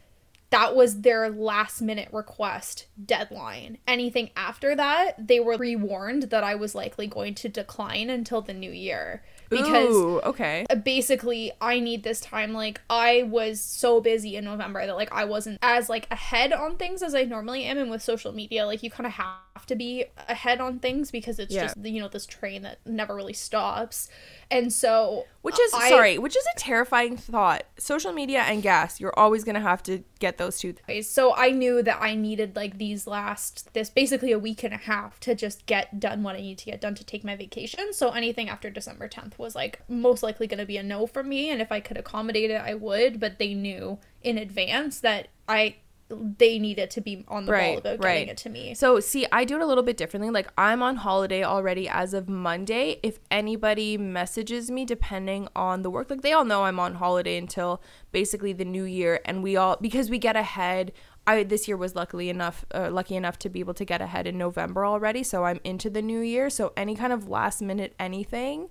[0.50, 3.78] that was their last minute request deadline.
[3.86, 8.52] Anything after that, they were pre-warned that I was likely going to decline until the
[8.52, 10.64] new year because Ooh, okay.
[10.70, 15.12] Uh, basically I need this time like I was so busy in November that like
[15.12, 18.64] I wasn't as like ahead on things as I normally am and with social media
[18.64, 19.34] like you kind of have
[19.66, 21.62] to be ahead on things because it's Yeah.
[21.64, 24.08] just you know this train that never really stops
[24.50, 27.62] and so Which is I- sorry, which is a terrifying thought.
[27.78, 30.74] Social media and gas, you're always gonna have to get those two.
[31.02, 34.78] So I knew that I needed like these last this basically a week and a
[34.78, 37.92] half to just get done what I need to get done to take my vacation.
[37.92, 41.22] So anything after December 10th was like most likely going to be a no for
[41.22, 45.28] me and if I could accommodate it I would, but they knew in advance that
[45.48, 45.76] I
[46.10, 48.14] they needed to be on the Right, ball about right.
[48.14, 48.74] getting it to me.
[48.74, 50.30] So, see, I do it a little bit differently.
[50.30, 52.98] Like, I'm on holiday already as of Monday.
[53.02, 57.36] If anybody messages me, depending on the work, like, they all know I'm on holiday
[57.38, 59.20] until basically the new year.
[59.24, 60.92] And we all, because we get ahead,
[61.26, 64.26] I this year was luckily enough, uh, lucky enough to be able to get ahead
[64.26, 65.22] in November already.
[65.22, 66.50] So, I'm into the new year.
[66.50, 68.68] So, any kind of last minute anything,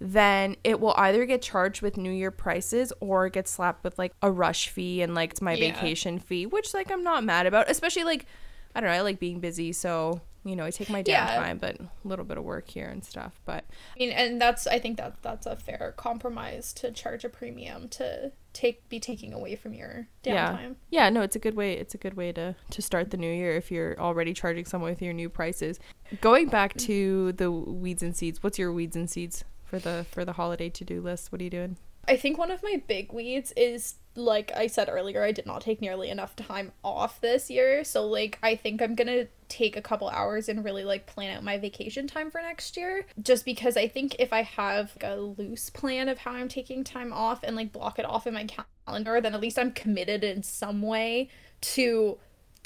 [0.00, 4.12] then it will either get charged with new year prices or get slapped with like
[4.22, 5.72] a rush fee and like it's my Yeah.
[5.72, 8.26] vacation fee which like i'm not mad about especially like
[8.74, 11.42] i don't know i like being busy so you know i take my Yeah.
[11.42, 13.64] downtime but a little bit of work here and stuff but
[13.96, 17.88] I mean and that's I think that that's a fair compromise to charge a premium
[17.90, 20.30] to take be taking away from your downtime.
[20.30, 23.16] yeah yeah no it's a good way it's a good way to to start the
[23.16, 25.80] new year if you're already charging someone with your new prices
[26.20, 26.86] going back mm.
[26.86, 30.68] to the weeds and seeds what's your weeds and seeds for the for the holiday
[30.68, 31.76] to-do list what are you doing
[32.08, 35.60] I think one of my big weeds is like I said earlier, I did not
[35.60, 37.84] take nearly enough time off this year.
[37.84, 41.44] So like I think I'm gonna take a couple hours and really like plan out
[41.44, 43.06] my vacation time for next year.
[43.22, 46.82] Just because I think if I have like, a loose plan of how I'm taking
[46.82, 48.46] time off and like block it off in my
[48.86, 51.28] calendar, then at least I'm committed in some way
[51.60, 52.18] to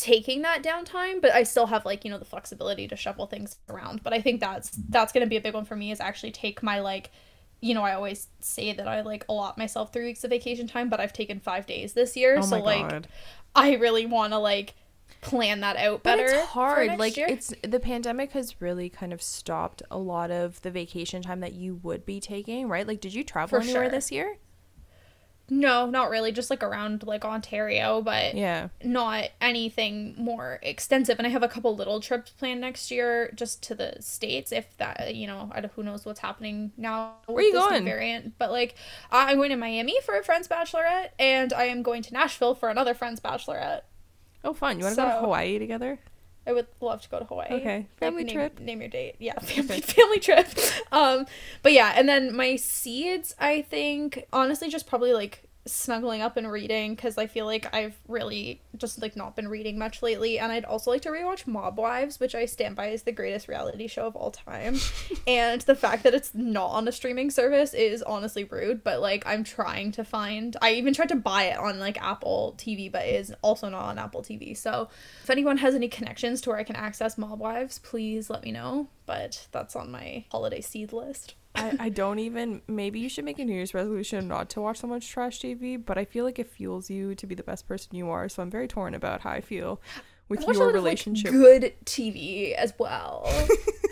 [0.02, 3.58] taking that downtime but i still have like you know the flexibility to shuffle things
[3.70, 6.00] around but i think that's that's going to be a big one for me is
[6.00, 7.10] actually take my like
[7.62, 10.88] you know, I always say that I like allot myself three weeks of vacation time,
[10.88, 12.38] but I've taken five days this year.
[12.38, 13.08] Oh so like God.
[13.54, 14.74] I really wanna like
[15.20, 16.24] plan that out But better.
[16.24, 16.98] it's for hard.
[16.98, 17.28] Like year.
[17.30, 21.52] it's the pandemic has really kind of stopped a lot of the vacation time that
[21.52, 22.86] you would be taking, right?
[22.86, 23.90] Like did you travel For anywhere sure.
[23.92, 24.38] this year?
[25.54, 28.68] No, not really, just like around like Ontario, but Yeah.
[28.82, 31.18] not anything more extensive.
[31.18, 34.50] And I have a couple little trips planned next year just to the states.
[34.50, 37.16] If that, you know, I don't, who knows what's happening now.
[37.26, 37.84] Where you with this new going?
[37.84, 38.76] Variant, but like
[39.10, 42.70] I'm going to Miami for a friend's bachelorette, and I am going to Nashville for
[42.70, 43.82] another friend's bachelorette.
[44.44, 44.78] Oh fun.
[44.78, 45.98] You wanna go to Hawaii together?
[46.46, 47.48] I would love to go to Hawaii.
[47.52, 47.76] Okay.
[47.76, 48.58] Like, Family name, trip.
[48.60, 49.14] Name your date.
[49.18, 50.48] Yeah, family family trip.
[50.90, 51.26] Um,
[51.62, 56.50] but yeah, and then my seeds, I think, honestly, just probably like snuggling up and
[56.50, 60.50] reading because I feel like I've really just like not been reading much lately, and
[60.50, 63.86] I'd also like to rewatch Mob Wives, which I stand by as the greatest reality
[63.86, 64.78] show of all time.
[65.26, 69.24] and the fact that it's not on a streaming service is honestly rude, but like
[69.26, 70.56] I'm trying to find.
[70.60, 73.84] I even tried to buy it on like Apple TV, but it is also not
[73.84, 74.56] on Apple TV.
[74.56, 74.88] So
[75.22, 78.52] if anyone has any connections to where I can access Mob Wives, please let me
[78.52, 78.88] know.
[79.06, 81.34] But that's on my holiday seed list.
[81.54, 84.78] I, I don't even maybe you should make a New Year's resolution not to watch
[84.80, 87.68] so much trash TV, but I feel like it fuels you to be the best
[87.68, 89.80] person you are, so I'm very torn about how I feel
[90.28, 91.30] with I your lot of, like, relationship.
[91.30, 93.26] good TV as well.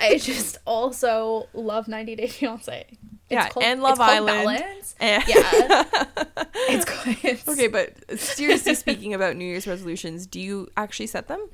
[0.01, 2.87] I just also love 90 Day Fiance.
[2.89, 2.99] It's
[3.31, 4.63] Yeah, called- and Love Island.
[5.01, 5.23] Eh.
[5.29, 5.85] Yeah.
[6.73, 6.85] It's.
[7.25, 11.49] It's, okay, but seriously speaking about New Year's resolutions, do you actually set them?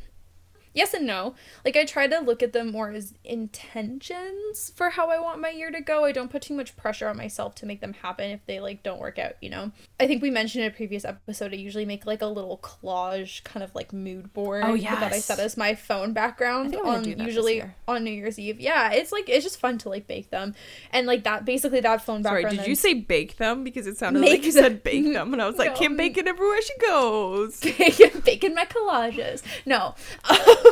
[0.76, 1.34] Yes and no.
[1.64, 5.50] Like I try to look at them more as intentions for how I want my
[5.50, 6.04] year to go.
[6.04, 8.82] I don't put too much pressure on myself to make them happen if they like
[8.82, 9.72] don't work out, you know.
[9.98, 13.42] I think we mentioned in a previous episode I usually make like a little collage
[13.44, 15.24] kind of like mood board Oh, that I yes.
[15.24, 18.10] set as my phone background think I'm gonna on do that this usually on New
[18.12, 18.60] Year's Eve.
[18.60, 20.54] Yeah, it's like it's just fun to like bake them.
[20.92, 23.64] And like that basically that phone Sorry, background Sorry, did you say bake them?
[23.64, 24.62] Because it sounded like you them.
[24.62, 25.76] said bake them, and I was like, No.
[25.78, 27.60] Kim Bacon everywhere she goes.
[28.24, 29.42] baking my collages.
[29.64, 29.94] No.
[30.28, 30.65] Um,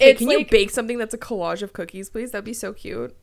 [0.00, 2.30] Okay, can you bake something that's a collage of cookies, please?
[2.30, 3.16] That'd be so cute.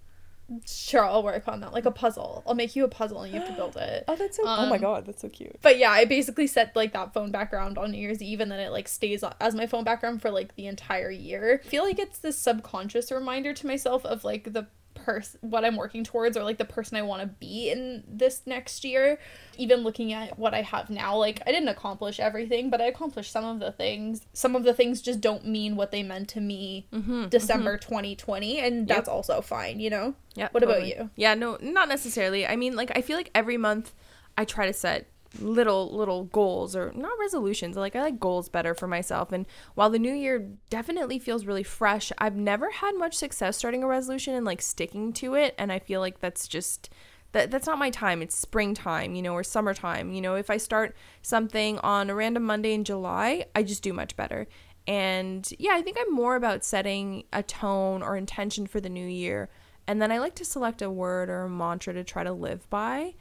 [0.66, 1.74] sure I'll work on that.
[1.74, 2.44] Like a puzzle.
[2.46, 4.04] I'll make you a puzzle and you have to build it.
[4.10, 4.44] Oh, that's so.
[4.46, 5.56] oh my Um, god, that's so cute.
[5.62, 8.60] But yeah, I basically set like that phone background on New Year's Eve and then
[8.60, 11.62] it like stays as my phone background for like the entire year.
[11.64, 14.68] I feel like it's this subconscious reminder to myself of like the
[15.06, 18.42] person what I'm working towards or like the person I want to be in this
[18.46, 19.20] next year.
[19.58, 23.32] Even looking at what I have now, like I didn't accomplish everything, but I accomplished
[23.32, 24.26] some of the things.
[24.34, 28.60] Some of the things just don't mean what they meant to me Mm-hmm, December 2020
[28.60, 30.16] and that's also fine, you know?
[30.36, 30.50] Yeah.
[30.52, 31.10] What about you?
[31.16, 32.46] Yeah, no, not necessarily.
[32.46, 33.94] I mean, like I feel like every month
[34.38, 35.08] I try to set
[35.40, 37.76] little little goals or not resolutions.
[37.76, 39.32] Like I like goals better for myself.
[39.32, 43.84] And while the new year definitely feels really fresh, I've never had much success starting
[43.84, 45.56] a resolution and like sticking to it.
[45.58, 46.90] And I feel like that's just
[47.32, 48.22] that that's not my time.
[48.22, 50.14] It's springtime, you know, or summertime.
[50.14, 53.94] You know, if I start something on a random Monday in July, I just do
[53.94, 54.48] much better.
[54.88, 59.06] And yeah, I think I'm more about setting a tone or intention for the new
[59.06, 59.50] year.
[59.88, 62.70] And then I like to select a word or a mantra to try to live
[62.70, 63.16] by.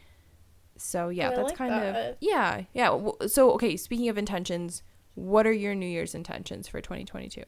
[0.76, 2.98] So yeah, that's like kind of yeah, yeah.
[3.26, 4.82] So okay, speaking of intentions,
[5.14, 7.42] what are your New Year's intentions for 2022?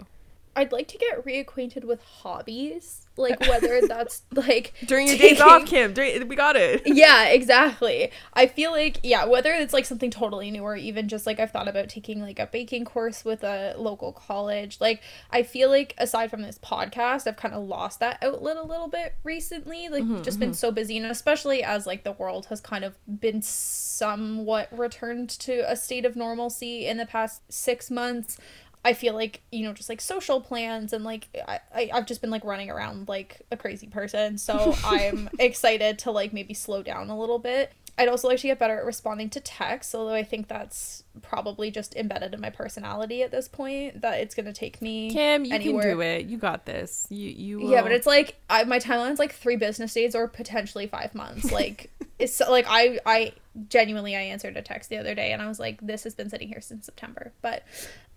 [0.57, 5.67] I'd like to get reacquainted with hobbies, like whether that's like During your days off,
[5.67, 6.83] Kim, during, we got it.
[6.87, 8.11] Yeah, exactly.
[8.33, 11.51] I feel like yeah, whether it's like something totally new or even just like I've
[11.51, 14.79] thought about taking like a baking course with a local college.
[14.81, 18.63] Like I feel like aside from this podcast, I've kind of lost that outlet a
[18.63, 19.89] little bit recently.
[19.91, 20.55] Like mm-hmm, just been mm-hmm.
[20.55, 25.71] so busy and especially as like the world has kind of been somewhat returned to
[25.71, 28.39] a state of normalcy in the past 6 months.
[28.87, 32.21] I feel like you know just like social plans and like I, I I've just
[32.21, 36.85] been like running around like a crazy person so I'm excited to like maybe slow
[36.85, 37.73] down a little bit.
[37.99, 41.71] I'd also like to get better at responding to texts, although I think that's probably
[41.71, 45.55] just embedded in my personality at this point that it's gonna take me Kim, you
[45.55, 45.83] anywhere.
[45.83, 46.27] can do it.
[46.27, 47.09] You got this.
[47.11, 47.71] You you will.
[47.71, 51.51] Yeah, but it's like I, my timeline's like three business days or potentially five months.
[51.51, 53.33] Like it's like I I
[53.69, 56.29] genuinely I answered a text the other day and I was like, this has been
[56.29, 57.33] sitting here since September.
[57.41, 57.65] But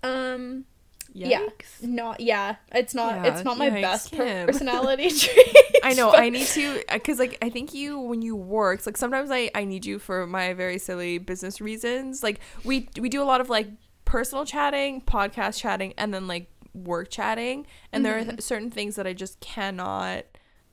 [0.04, 0.66] um
[1.12, 1.48] yeah,
[1.82, 4.46] not yeah, it's not Yeah, it's not my yikes, best Kim.
[4.48, 5.56] personality trait.
[5.84, 6.12] I know.
[6.12, 9.50] but- I need to because like I think you when you work, like sometimes I
[9.56, 12.22] I need you for my very silly business reasons.
[12.22, 13.70] Like we we do a lot of like
[14.06, 17.66] personal chatting, podcast chatting, and then like work chatting.
[17.92, 20.26] And there are th- certain things that I just cannot.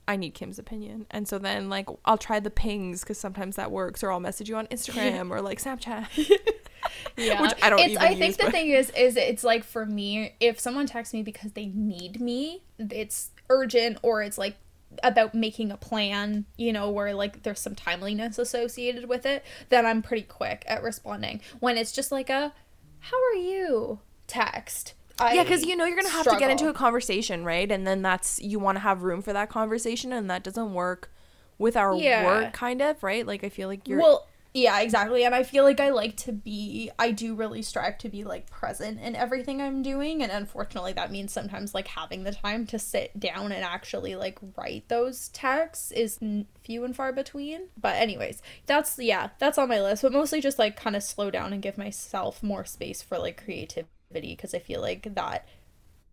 [0.07, 3.71] I need Kim's opinion, and so then like I'll try the pings because sometimes that
[3.71, 6.07] works, or I'll message you on Instagram or like Snapchat.
[7.17, 7.41] yeah.
[7.41, 9.63] Which I don't it's, even i think use, the but- thing is is it's like
[9.63, 14.55] for me if someone texts me because they need me it's urgent or it's like
[15.03, 19.85] about making a plan you know where like there's some timeliness associated with it then
[19.85, 21.41] i'm pretty quick at responding.
[21.59, 22.53] When it's just like a
[22.99, 23.99] how are you?
[24.27, 27.71] text I yeah, because you know you're gonna have to get into a conversation, right?
[27.71, 31.11] And then that's you want to have room for that conversation, and that doesn't work
[31.57, 32.23] with our Yeah.
[32.25, 33.25] work, kind of, right?
[33.25, 33.99] Like I feel like you're.
[33.99, 37.95] well yeah exactly and i feel like i like to be i do really strive
[37.97, 42.23] to be like present in everything i'm doing and unfortunately that means sometimes like having
[42.23, 46.95] the time to sit down and actually like write those texts is n- few and
[46.95, 50.95] far between but anyways that's yeah that's on my list but mostly just like kind
[50.95, 55.13] of slow down and give myself more space for like creativity because i feel like
[55.15, 55.47] that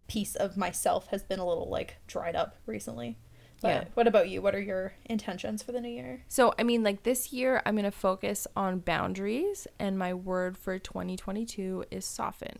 [0.06, 3.16] piece of myself has been a little like dried up recently
[3.62, 3.84] but Yeah.
[3.94, 7.04] what about you what are your intentions for the new year So, I mean, like
[7.04, 12.58] this year, I'm going to focus on boundaries, and my word for 2022 is soften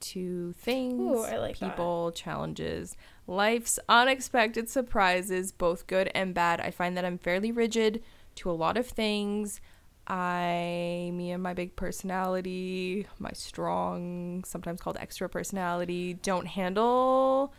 [0.00, 1.70] to things, Ooh, I like that.
[1.70, 2.94] people, challenges,
[3.26, 6.60] life's unexpected surprises, both good and bad.
[6.60, 8.02] I find that I'm fairly rigid
[8.36, 9.60] to a lot of things.
[10.06, 17.52] I, me and my big personality, my strong, sometimes called extra personality, don't handle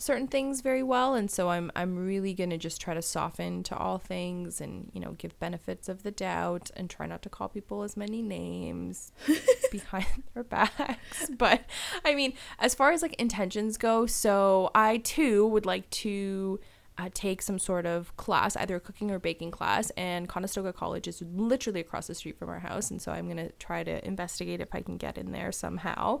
[0.00, 1.14] certain things very well.
[1.14, 4.90] And so I'm I'm really going to just try to soften to all things and
[4.92, 8.22] you know give benefits of the doubt and try not to call people as many
[8.22, 9.12] names
[9.70, 11.30] behind their backs.
[11.38, 11.64] But
[12.04, 16.60] I mean as far as like intentions go so I too would like to
[17.00, 19.88] Uh, take some sort of class, either a cooking or baking class.
[19.90, 22.90] And Conestoga College is literally across the street from our house.
[22.90, 26.20] And so I'm to try to investigate if I can get in there somehow.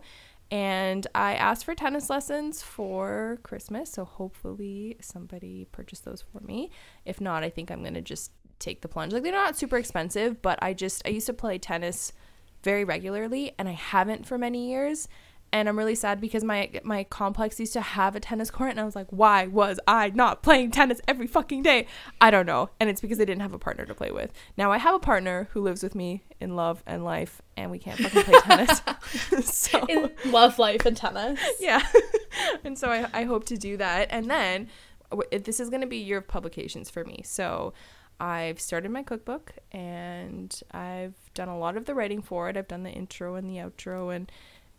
[0.50, 6.70] And I asked for tennis lessons for Christmas, so hopefully somebody purchased those for me.
[7.04, 9.12] If not, I think I'm gonna just take the plunge.
[9.12, 12.12] Like they're not super expensive, but I just I used to play tennis
[12.62, 15.08] very regularly and I haven't for many years
[15.52, 18.80] and I'm really sad because my my complex used to have a tennis court, and
[18.80, 21.86] I was like, why was I not playing tennis every fucking day?
[22.20, 24.32] I don't know, and it's because I didn't have a partner to play with.
[24.56, 27.78] Now I have a partner who lives with me in love and life, and we
[27.78, 28.82] can't fucking play tennis.
[29.44, 31.40] so in love, life, and tennis.
[31.58, 31.82] Yeah,
[32.64, 34.68] and so I I hope to do that, and then
[35.30, 37.22] this is going to be year of publications for me.
[37.24, 37.72] So
[38.20, 42.56] I've started my cookbook, and I've done a lot of the writing for it.
[42.56, 44.30] I've done the intro and the outro, and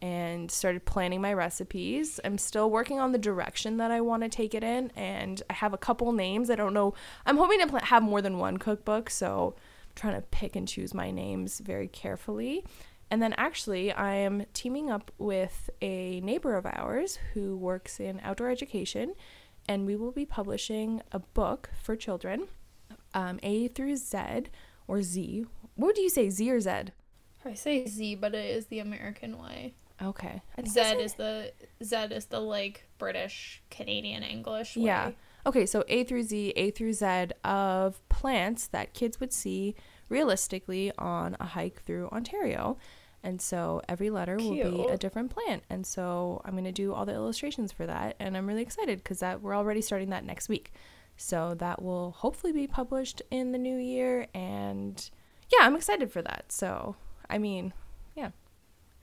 [0.02, 2.20] and started planning my recipes.
[2.24, 5.54] I'm still working on the direction that I want to take it in, and I
[5.54, 6.50] have a couple names.
[6.50, 6.94] I don't know.
[7.26, 10.68] I'm hoping to pl- have more than one cookbook, so I'm trying to pick and
[10.68, 12.66] choose my names very carefully.
[13.12, 18.22] And then actually, I am teaming up with a neighbor of ours who works in
[18.24, 19.14] outdoor education,
[19.68, 22.48] and we will be publishing a book for children,
[23.14, 24.18] um, A through Z
[24.88, 25.46] or Z.
[25.76, 26.72] What do you say, Z or Z?
[27.44, 29.74] I say Z, but it is the American way.
[30.02, 30.42] Okay.
[30.68, 34.76] Z is the Z is the like British Canadian English.
[34.76, 34.84] Way.
[34.84, 35.12] Yeah.
[35.46, 39.76] Okay, so A through Z, A through Z of plants that kids would see
[40.10, 42.78] realistically on a hike through Ontario.
[43.24, 44.72] And so every letter Cute.
[44.72, 45.64] will be a different plant.
[45.70, 49.04] And so I'm going to do all the illustrations for that and I'm really excited
[49.04, 50.74] cuz that we're already starting that next week.
[51.18, 55.10] So that will hopefully be published in the new year and
[55.52, 56.52] yeah, I'm excited for that.
[56.52, 56.96] So,
[57.30, 57.74] I mean,
[58.16, 58.32] yeah.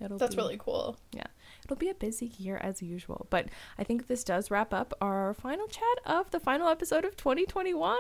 [0.01, 0.97] It'll That's be, really cool.
[1.13, 1.27] Yeah.
[1.65, 3.27] It'll be a busy year as usual.
[3.31, 7.17] But I think this does wrap up our final chat of the final episode of
[7.17, 7.97] 2021.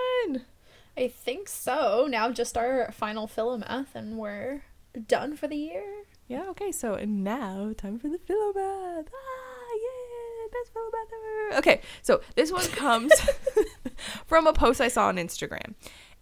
[0.97, 2.07] I think so.
[2.09, 4.63] Now just our final Philomath and we're
[5.07, 6.05] done for the year.
[6.29, 6.73] Yeah, okay.
[6.73, 9.07] So now time for the Philomath.
[9.09, 11.59] Ah, yeah, best Philomath ever.
[11.59, 13.13] Okay, so this one comes
[14.27, 15.75] from a post I saw on Instagram.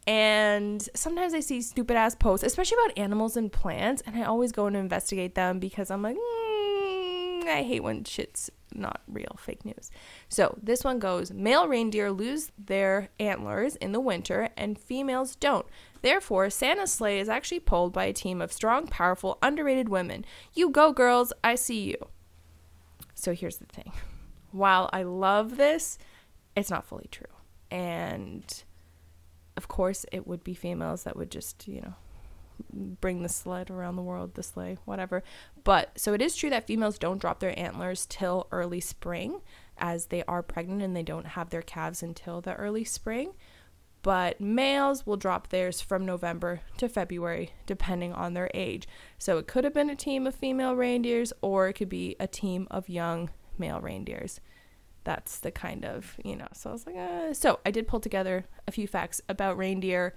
[0.07, 4.53] And sometimes I see stupid ass posts, especially about animals and plants, and I always
[4.53, 9.65] go and investigate them because I'm like, mm, I hate when shit's not real, fake
[9.65, 9.91] news.
[10.29, 15.67] So this one goes male reindeer lose their antlers in the winter, and females don't.
[16.03, 20.25] Therefore, Santa's sleigh is actually pulled by a team of strong, powerful, underrated women.
[20.55, 21.97] You go, girls, I see you.
[23.15, 23.93] So here's the thing
[24.53, 25.99] while I love this,
[26.55, 27.27] it's not fully true.
[27.71, 28.65] And
[29.57, 31.95] of course, it would be females that would just, you know,
[32.73, 35.23] bring the sled around the world, the sleigh, whatever.
[35.65, 39.41] But so it is true that females don't drop their antlers till early spring,
[39.79, 43.33] as they are pregnant and they don't have their calves until the early spring.
[44.03, 48.87] But males will drop theirs from November to February, depending on their age.
[49.19, 52.29] So it could have been a team of female reindeers, or it could be a
[52.29, 54.41] team of young male reindeers
[55.07, 57.33] that's the kind of you know so i was like uh.
[57.33, 60.17] so i did pull together a few facts about reindeer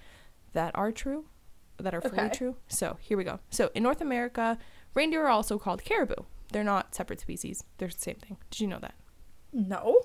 [0.53, 1.25] that are true
[1.77, 2.35] that are fully okay.
[2.35, 4.57] true so here we go so in north america
[4.95, 8.67] reindeer are also called caribou they're not separate species they're the same thing did you
[8.67, 8.95] know that
[9.53, 10.01] no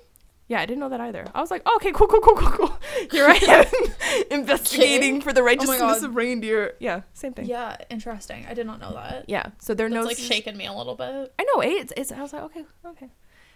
[0.47, 1.27] yeah, I didn't know that either.
[1.35, 2.79] I was like, okay, cool, cool, cool, cool, cool.
[3.11, 6.75] Here I am investigating for the oh righteousness oh of reindeer.
[6.81, 7.47] Yeah, same thing.
[7.47, 8.45] Yeah, interesting.
[8.47, 9.25] I did not know that.
[9.27, 11.33] Yeah, so their nose like shaking me a little bit.
[11.39, 11.63] I know.
[11.63, 13.09] It's, it's I was like, okay, okay.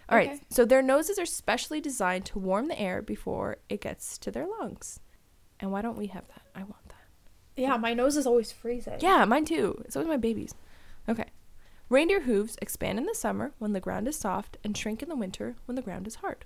[0.09, 0.29] All okay.
[0.29, 0.41] right.
[0.49, 4.47] So their noses are specially designed to warm the air before it gets to their
[4.59, 4.99] lungs.
[5.59, 6.41] And why don't we have that?
[6.55, 6.95] I want that.
[7.55, 8.99] Yeah, my nose is always freezing.
[8.99, 9.81] Yeah, mine too.
[9.85, 10.53] It's always my baby's.
[11.07, 11.25] Okay.
[11.89, 15.15] Reindeer hooves expand in the summer when the ground is soft and shrink in the
[15.15, 16.45] winter when the ground is hard.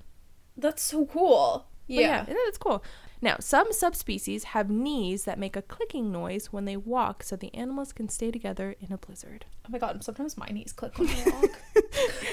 [0.58, 1.68] That's so cool.
[1.88, 2.26] Yeah.
[2.28, 2.84] yeah, that's cool.
[3.24, 7.56] Now, some subspecies have knees that make a clicking noise when they walk so the
[7.56, 9.46] animals can stay together in a blizzard.
[9.66, 11.52] Oh my god, sometimes my knees click when I walk.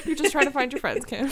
[0.04, 1.28] You're just trying to find your friends, Kim.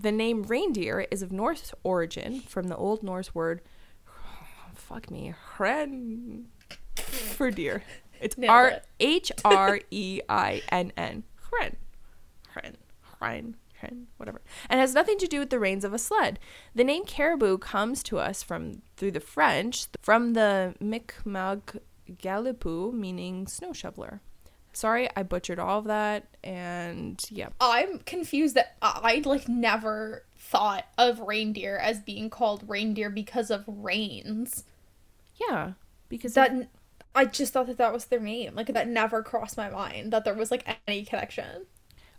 [0.00, 3.62] the name reindeer is of Norse origin from the Old Norse word,
[4.08, 6.44] oh, fuck me, hren,
[6.94, 7.82] for deer.
[8.20, 11.24] It's R H R E I N N.
[11.50, 11.74] Hren.
[12.50, 12.76] Hren.
[13.18, 13.56] Hren
[14.16, 16.38] whatever, and has nothing to do with the reins of a sled.
[16.74, 21.78] The name caribou comes to us from through the French, from the Mi'kmaq
[22.10, 24.20] galipou, meaning snow shoveler.
[24.74, 27.48] Sorry, I butchered all of that, and yeah.
[27.60, 33.64] I'm confused that I like never thought of reindeer as being called reindeer because of
[33.66, 34.64] reins.
[35.36, 35.72] Yeah,
[36.08, 36.52] because that.
[36.52, 36.66] Of-
[37.14, 38.54] I just thought that that was their name.
[38.54, 41.66] Like that never crossed my mind that there was like any connection.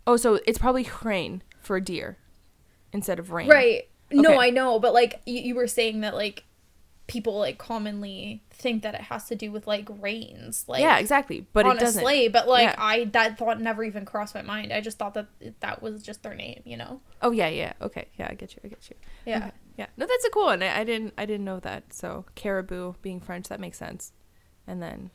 [0.06, 2.16] Oh, so it's probably crane for a deer
[2.92, 3.48] instead of rain.
[3.48, 3.88] Right.
[4.12, 4.20] Okay.
[4.20, 6.44] No, I know, but like you, you were saying that like
[7.06, 11.46] people like commonly think that it has to do with like rains, like yeah, exactly.
[11.52, 12.02] But on it a doesn't.
[12.02, 12.28] sleigh.
[12.28, 12.74] But like Yeah.
[12.78, 14.72] I that thought never even crossed my mind.
[14.72, 15.26] I just thought that
[15.60, 17.00] that was just their name, you know?
[17.20, 17.72] Oh yeah, yeah.
[17.82, 18.60] Okay, yeah, I get you.
[18.64, 18.96] I get you.
[19.26, 19.36] Yeah.
[19.38, 19.86] Okay, Yeah.
[19.96, 20.62] No, that's a cool one.
[20.62, 21.14] I, I didn't.
[21.18, 21.92] I didn't know that.
[21.92, 24.12] So caribou being French, that makes sense.
[24.66, 25.10] And then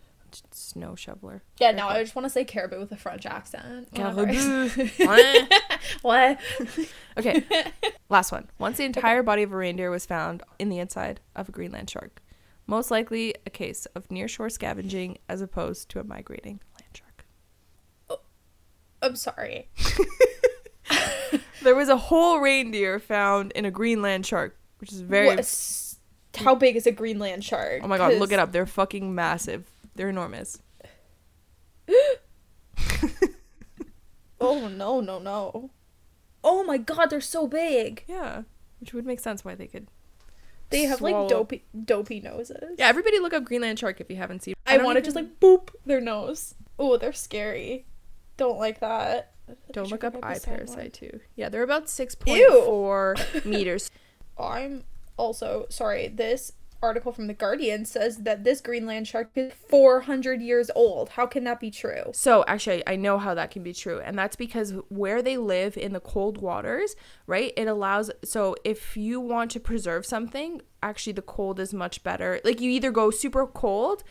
[0.52, 1.44] snow shoveler.
[1.60, 3.90] Yeah, no, I just want to say caribou with a French accent.
[3.94, 4.70] Caribou.
[6.02, 6.40] what?
[7.18, 7.44] okay.
[8.10, 8.50] Last one.
[8.58, 11.90] Once the entire body of a reindeer was found in the inside of a Greenland
[11.90, 12.22] shark,
[12.68, 17.26] most likely a case of nearshore scavenging as opposed to a migrating land shark.
[18.10, 18.20] Oh,
[19.02, 19.70] I'm sorry.
[21.62, 25.28] There was a whole reindeer found in a Greenland shark, which is very.
[25.28, 25.86] What-
[26.36, 27.82] how big is a Greenland shark?
[27.84, 28.52] Oh my god, look it up.
[28.52, 29.69] They're fucking massive.
[29.96, 30.62] They're enormous.
[34.42, 35.70] Oh no, no, no.
[36.44, 38.04] Oh my god, they're so big.
[38.08, 38.44] Yeah,
[38.80, 39.88] which would make sense why they could.
[40.70, 42.76] They have swallow- like dopey dopey noses.
[42.78, 44.54] Yeah, everybody look up Greenland shark if you haven't seen.
[44.66, 46.56] I, don't want to even- just like boop their nose.
[46.78, 47.86] Oh, they're scary.
[48.38, 49.34] Don't like that.
[49.74, 51.20] don't look up back eye side parasite too.
[51.36, 53.92] Yeah, they're about six point four meters.
[54.40, 54.86] I'm
[55.18, 56.08] also sorry.
[56.08, 61.10] This article from the Guardian says that this Greenland shark is 400 years old.
[61.10, 62.12] How can that be true?
[62.14, 65.78] So actually, I know how that can be true, and that's because where they live
[65.78, 66.96] in the cold waters,
[67.28, 67.54] right?
[67.58, 68.12] It allows.
[68.24, 72.40] So if you want to preserve something, actually, the cold is much better.
[72.44, 74.04] Like you either go super cold,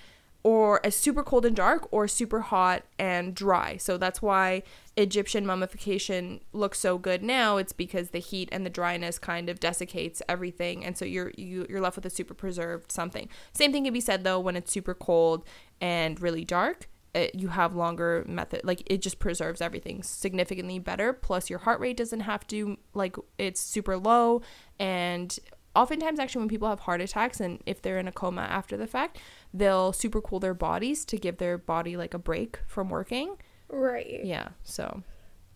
[0.48, 3.76] or a super cold and dark, or super hot and dry.
[3.76, 4.62] So that's why
[4.96, 7.58] Egyptian mummification looks so good now.
[7.58, 11.66] It's because the heat and the dryness kind of desiccates everything, and so you're you,
[11.68, 13.28] you're left with a super preserved something.
[13.52, 15.44] Same thing can be said though when it's super cold
[15.82, 21.12] and really dark it, you have longer method like it just preserves everything significantly better
[21.12, 24.42] plus your heart rate doesn't have to like it's super low
[24.78, 25.38] and
[25.80, 28.86] oftentimes actually when people have heart attacks and if they're in a coma after the
[28.86, 29.18] fact
[29.54, 33.36] they'll super cool their bodies to give their body like a break from working
[33.68, 34.20] Right.
[34.24, 35.02] yeah so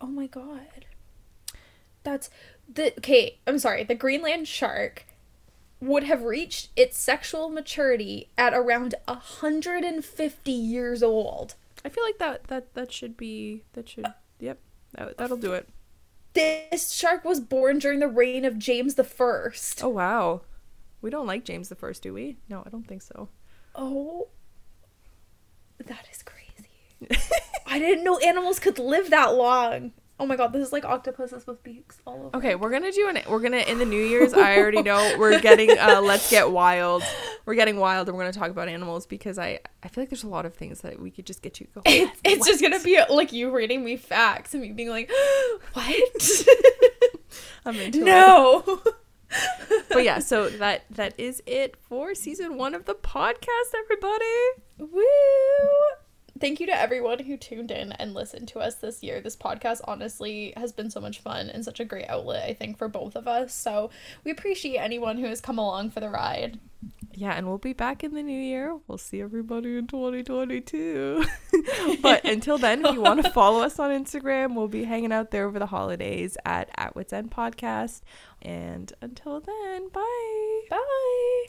[0.00, 0.84] Oh my god.
[2.02, 2.28] That's
[2.68, 3.84] the okay, I'm sorry.
[3.84, 5.04] The Greenland shark
[5.80, 11.54] would have reached its sexual maturity at around 150 years old.
[11.84, 14.06] i feel like that that that should be that should
[14.40, 14.58] yep
[14.94, 15.68] that, that'll do it
[16.34, 19.82] This shark was born during the reign of James the First.
[19.84, 20.40] oh wow
[21.00, 23.28] we don't like james the first do we no i don't think so
[23.74, 24.28] Oh,
[25.86, 26.68] that is crazy.
[27.66, 29.92] I didn't know animals could live that long.
[30.22, 32.36] Oh my god, this is like octopuses with beaks all over.
[32.36, 33.18] Okay, we're gonna do an.
[33.28, 34.32] We're gonna in the New Year's.
[34.32, 35.76] I already know we're getting.
[35.76, 37.02] Uh, Let's get wild.
[37.44, 39.58] We're getting wild, and we're gonna talk about animals because I.
[39.82, 41.66] I feel like there's a lot of things that we could just get you.
[41.74, 41.82] Go.
[41.84, 45.10] It's, it's just gonna be like you reading me facts and me being like,
[45.72, 46.12] what?
[47.64, 48.04] I'm into it.
[48.04, 48.80] no.
[49.88, 54.34] But yeah, so that that is it for season one of the podcast, everybody.
[54.78, 55.02] Woo!
[56.42, 59.20] Thank you to everyone who tuned in and listened to us this year.
[59.20, 62.78] This podcast honestly has been so much fun and such a great outlet, I think,
[62.78, 63.54] for both of us.
[63.54, 63.90] So
[64.24, 66.58] we appreciate anyone who has come along for the ride.
[67.12, 68.76] Yeah, and we'll be back in the new year.
[68.88, 71.24] We'll see everybody in 2022.
[72.02, 75.30] but until then, if you want to follow us on Instagram, we'll be hanging out
[75.30, 78.00] there over the holidays at at Wits End Podcast.
[78.40, 80.60] And until then, bye.
[80.70, 81.44] Bye.